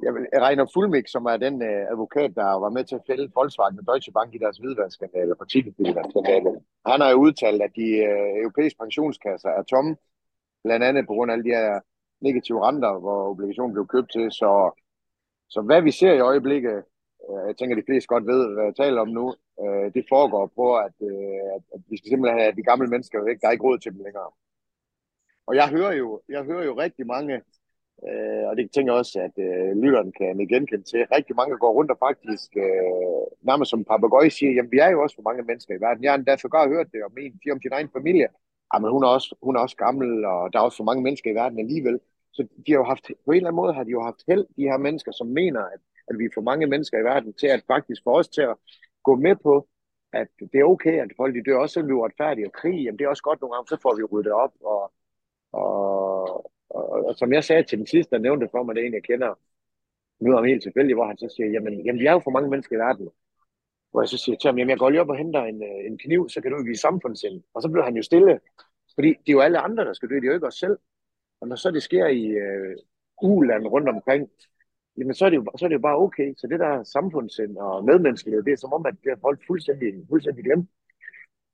[0.02, 3.30] jeg vil, Reiner Fulmik, som er den øh, advokat, der var med til at fælde
[3.34, 6.50] Volkswagen og Deutsche Bank i deres hvidvaskskandale, partikelfilderskandale,
[6.86, 9.96] han har jo udtalt, at de øh, europæiske pensionskasser er tomme,
[10.64, 11.80] blandt andet på grund af alle de her
[12.20, 14.32] negative renter, hvor obligationen blev købt til.
[14.32, 14.50] Så,
[15.48, 16.76] så hvad vi ser i øjeblikket,
[17.30, 20.46] øh, jeg tænker, de fleste godt ved, hvad jeg taler om nu, øh, det foregår
[20.58, 23.40] på, at, øh, at, at vi skal simpelthen have de gamle mennesker væk.
[23.40, 24.30] Der er ikke råd til dem længere.
[25.46, 27.42] Og jeg hører jo, jeg hører jo rigtig mange
[28.08, 31.06] Øh, og det tænker jeg også, at øh, lytteren kan genkende til.
[31.16, 35.02] Rigtig mange går rundt og faktisk øh, nærmest som papagøj siger, jamen vi er jo
[35.02, 36.04] også for mange mennesker i verden.
[36.04, 38.28] Jeg har endda sågar hørt det om en, om sin egen familie.
[38.70, 41.02] Ah, jamen hun er, også, hun er også gammel, og der er også for mange
[41.02, 42.00] mennesker i verden alligevel.
[42.32, 44.44] Så de har jo haft, på en eller anden måde har de jo haft held,
[44.56, 47.46] de her mennesker, som mener, at, at vi er for mange mennesker i verden, til
[47.46, 48.56] at faktisk få os til at
[49.02, 49.68] gå med på,
[50.12, 52.84] at det er okay, at folk de dør også, selvom vi er uretfærdige og krig.
[52.84, 54.92] Jamen det er også godt nogle gange, så får vi ryddet op, og,
[55.52, 58.86] og, og, og som jeg sagde til den sidste, der nævnte for mig, det er
[58.86, 59.34] en, jeg kender,
[60.20, 62.50] nu om helt tilfældigt, hvor han så siger, jamen, jamen vi er jo for mange
[62.50, 63.08] mennesker i verden.
[63.90, 65.86] Hvor jeg så siger til ham, jamen jeg går lige op og henter en, øh,
[65.86, 67.42] en kniv, så kan du vise samfundssind.
[67.54, 68.40] Og så bliver han jo stille,
[68.94, 70.78] fordi det er jo alle andre, der skal dø, det er jo ikke os selv.
[71.40, 72.76] Og når så det sker i øh,
[73.22, 74.30] uland rundt omkring,
[74.96, 76.34] jamen så er, det jo, så er det jo bare okay.
[76.36, 79.94] Så det der samfundssind og medmenneskelighed, det er som om, at det har folk fuldstændig,
[80.08, 80.70] fuldstændig glemt.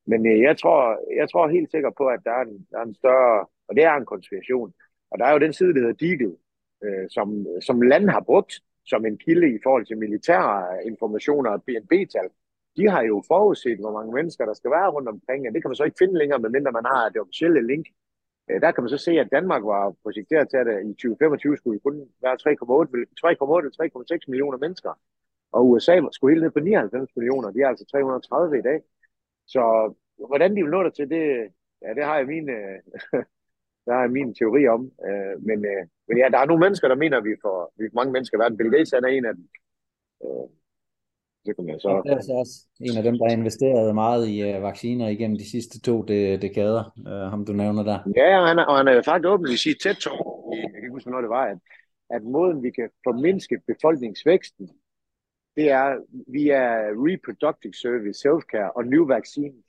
[0.05, 2.83] Men øh, jeg, tror, jeg tror helt sikkert på, at der er en, der er
[2.83, 4.73] en større, og det er en konspiration,
[5.11, 6.35] og der er jo den side, der hedder Deagle,
[6.83, 8.53] øh, som, som landet har brugt
[8.85, 12.29] som en kilde i forhold til militære informationer og BNB-tal.
[12.77, 15.69] De har jo forudset, hvor mange mennesker der skal være rundt omkring, og det kan
[15.69, 17.85] man så ikke finde længere, medmindre man har det officielle link.
[18.49, 21.57] Øh, der kan man så se, at Danmark var projekteret til, at øh, i 2025
[21.57, 24.93] skulle kun være 3,8 3,6 millioner mennesker.
[25.51, 27.51] Og USA skulle helt ned på 99 millioner.
[27.51, 28.81] De er altså 330 i dag.
[29.47, 29.61] Så
[30.27, 31.23] hvordan de vil nå der til, det,
[31.81, 33.23] ja, det har jeg mine, øh,
[33.87, 34.81] der er min teori om.
[35.07, 37.85] Øh, men, øh, men ja, der er nogle mennesker, der mener, at vi får, vi
[37.89, 38.57] får mange mennesker i verden.
[38.57, 39.45] Bill Gates er en af dem.
[40.23, 40.47] Øh,
[41.45, 42.01] det kan man så...
[42.05, 42.55] Det er så også
[42.87, 46.37] en af dem, der har investeret meget i uh, vacciner igennem de sidste to de,
[46.37, 47.99] dekader, uh, ham du nævner der.
[48.15, 50.05] Ja, og han, er, og han er faktisk åbent i sit tæt
[50.63, 51.59] jeg kan ikke huske, hvornår det var, at,
[52.09, 54.69] at måden, vi kan formindske befolkningsvæksten,
[55.57, 55.87] det er
[56.27, 56.61] via
[57.07, 59.65] reproductive service, self-care og new vaccines.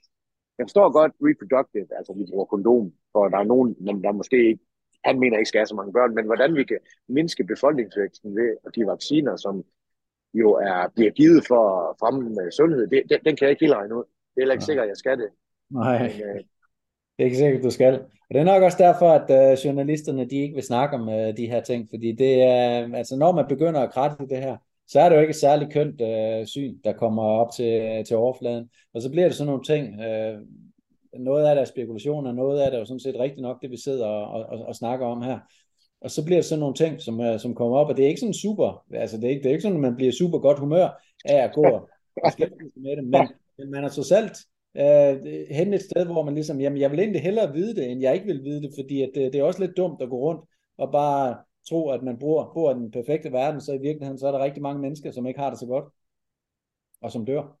[0.57, 4.47] Jeg forstår godt reproductive, altså vi bruger kondom, for der er nogen, men der måske
[4.47, 4.63] ikke,
[5.03, 8.71] han mener ikke skal have så mange børn, men hvordan vi kan mindske befolkningsvæksten ved
[8.75, 9.63] de vacciner, som
[10.33, 13.75] jo er, bliver givet for at fremme sundhed, det, den, den kan jeg ikke helt
[13.75, 14.03] regne ud.
[14.03, 15.29] Det er heller ikke sikkert, at jeg skal det.
[15.69, 16.35] Nej, men, øh,
[17.17, 17.93] det er ikke sikkert, du skal.
[17.99, 21.37] Og det er nok også derfor, at uh, journalisterne de ikke vil snakke om uh,
[21.37, 24.57] de her ting, fordi det er, altså når man begynder at kratte det her,
[24.87, 28.17] så er det jo ikke et særligt kønt uh, syn, der kommer op til, til
[28.17, 28.69] overfladen.
[28.93, 30.41] Og så bliver det sådan nogle ting, uh,
[31.13, 33.61] noget af det er spekulation, og noget af det er jo sådan set rigtigt nok,
[33.61, 35.39] det vi sidder og, og, og snakker om her.
[36.01, 38.09] Og så bliver det sådan nogle ting, som, øh, som kommer op, og det er
[38.09, 40.39] ikke sådan super, altså det er ikke, det er ikke sådan, at man bliver super
[40.39, 41.89] godt humør af at gå og
[42.75, 44.29] med det, men, men man er så selv
[44.77, 48.01] øh, hen et sted, hvor man ligesom, jamen jeg vil egentlig hellere vide det, end
[48.01, 50.17] jeg ikke vil vide det, fordi at det, det er også lidt dumt at gå
[50.17, 50.41] rundt
[50.77, 51.37] og bare
[51.69, 54.43] tro, at man bor, bor i den perfekte verden, så i virkeligheden så er der
[54.43, 55.85] rigtig mange mennesker, som ikke har det så godt,
[57.01, 57.58] og som dør.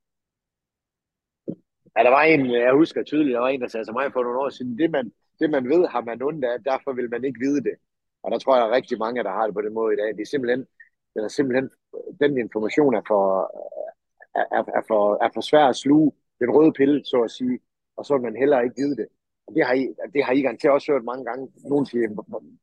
[1.99, 4.23] Ja, der var en, jeg husker tydeligt, der var en, der sagde til mig for
[4.23, 7.23] nogle år siden, det man, det man ved, har man ondt af, derfor vil man
[7.23, 7.75] ikke vide det.
[8.23, 9.97] Og der tror jeg, der er rigtig mange, der har det på den måde i
[9.97, 10.07] dag.
[10.07, 10.59] Det er simpelthen,
[11.13, 11.69] det er simpelthen
[12.21, 13.25] den information er for,
[14.35, 17.59] er, er, for, er for svær at sluge den røde pille, så at sige,
[17.97, 19.07] og så vil man heller ikke vide det.
[19.47, 21.51] Og det har I, det har I garanteret også hørt mange gange.
[21.63, 22.07] Nogen siger,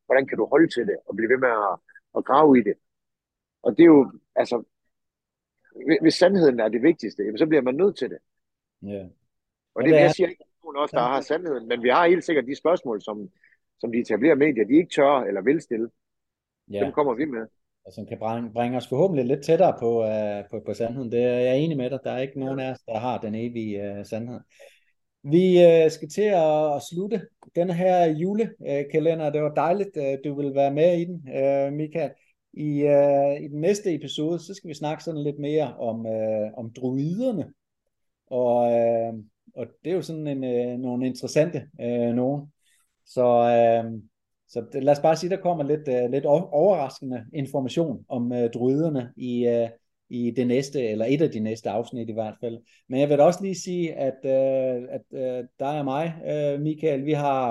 [0.07, 1.79] hvordan kan du holde til det, og blive ved med at,
[2.17, 2.75] at grave i det?
[3.63, 4.63] Og det er jo, altså,
[6.03, 8.19] hvis sandheden er det vigtigste, så bliver man nødt til det.
[8.83, 9.07] Ja.
[9.77, 12.09] Og det, det jeg siger ikke, at nogen også, der har sandheden, men vi har
[12.09, 13.29] helt sikkert de spørgsmål, som,
[13.81, 15.89] som de etablerer medier, de ikke tør eller vil stille.
[16.73, 16.81] Ja.
[16.81, 17.47] Dem kommer vi med.
[17.87, 21.13] Og som kan bringe, bringe os forhåbentlig lidt tættere på, uh, på, på sandheden.
[21.13, 21.99] Det er jeg enig med dig.
[22.05, 24.41] Der er ikke nogen af os, der har den evige uh, sandhed.
[25.23, 27.23] Vi uh, skal til at, at slutte
[27.55, 29.31] den her julekalender.
[29.31, 32.11] Det var dejligt, uh, du vil være med i den, uh, Michael.
[32.53, 36.59] I, uh, I den næste episode, så skal vi snakke sådan lidt mere om, uh,
[36.59, 37.53] om druiderne.
[38.27, 38.73] Og,
[39.57, 42.53] og det er jo sådan en, øh, nogle interessante øh, nogen.
[43.07, 44.01] Så, øh,
[44.49, 48.51] så det, lad os bare sige, der kommer lidt, øh, lidt overraskende information om øh,
[48.55, 49.69] druiderne i, øh,
[50.11, 52.59] i det næste, eller et af de næste afsnit i hvert fald.
[52.89, 57.05] Men jeg vil også lige sige, at, øh, at øh, dig og mig, øh, Michael,
[57.05, 57.51] vi har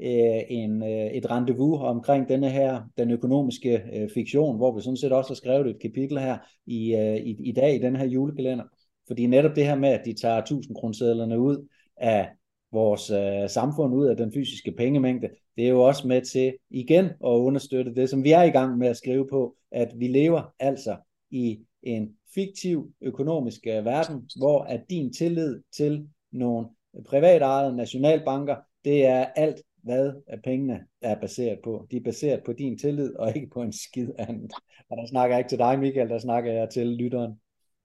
[0.00, 4.96] øh, en, øh, et rendezvous omkring denne her, den økonomiske øh, fiktion, hvor vi sådan
[4.96, 8.06] set også har skrevet et kapitel her i, øh, i, i dag i den her
[8.06, 8.64] julekalender.
[9.06, 12.28] Fordi netop det her med, at de tager 1000 kronesedlerne ud af
[12.72, 17.04] vores øh, samfund, ud af den fysiske pengemængde, det er jo også med til igen
[17.04, 20.54] at understøtte det, som vi er i gang med at skrive på, at vi lever
[20.58, 20.96] altså
[21.30, 26.66] i en fiktiv økonomisk øh, verden, hvor at din tillid til nogle
[27.08, 31.86] privatejede nationalbanker, det er alt, hvad øh, pengene er baseret på.
[31.90, 34.52] De er baseret på din tillid, og ikke på en skid andet.
[34.90, 37.40] Og der snakker jeg ikke til dig, Michael, der snakker jeg til lytteren,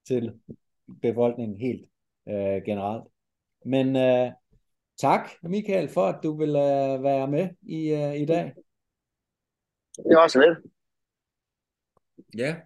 [0.06, 0.32] til
[1.02, 1.88] befolkningen helt
[2.28, 3.04] øh, generelt.
[3.64, 4.32] Men øh,
[4.98, 8.52] tak, Michael, for at du vil øh, være med i, øh, i dag.
[9.96, 10.58] Det var så lidt.
[12.38, 12.56] Ja,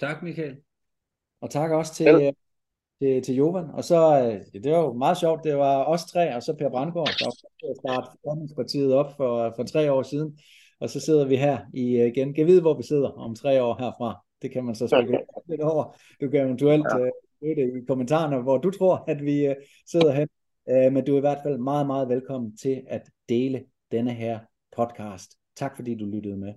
[0.00, 0.56] tak Michael.
[1.40, 2.32] Og tak også til, øh,
[3.02, 3.70] til, til Jovan.
[3.70, 6.68] Og så, øh, det var jo meget sjovt, det var os tre, og så Per
[6.68, 7.30] Brandgaard, der
[7.80, 10.38] startede Formandspartiet op for, for tre år siden.
[10.80, 12.34] Og så sidder vi her i, øh, igen.
[12.34, 14.24] Kan vide, hvor vi sidder om tre år herfra.
[14.42, 15.96] Det kan man så spekulere lidt over.
[16.20, 17.08] Du kan eventuelt ja
[17.42, 19.56] øh, det i kommentarerne, hvor du tror, at vi øh,
[19.90, 20.28] sidder hen.
[20.70, 24.38] Øh, men du er i hvert fald meget, meget velkommen til at dele denne her
[24.76, 25.34] podcast.
[25.56, 26.54] Tak fordi du lyttede med.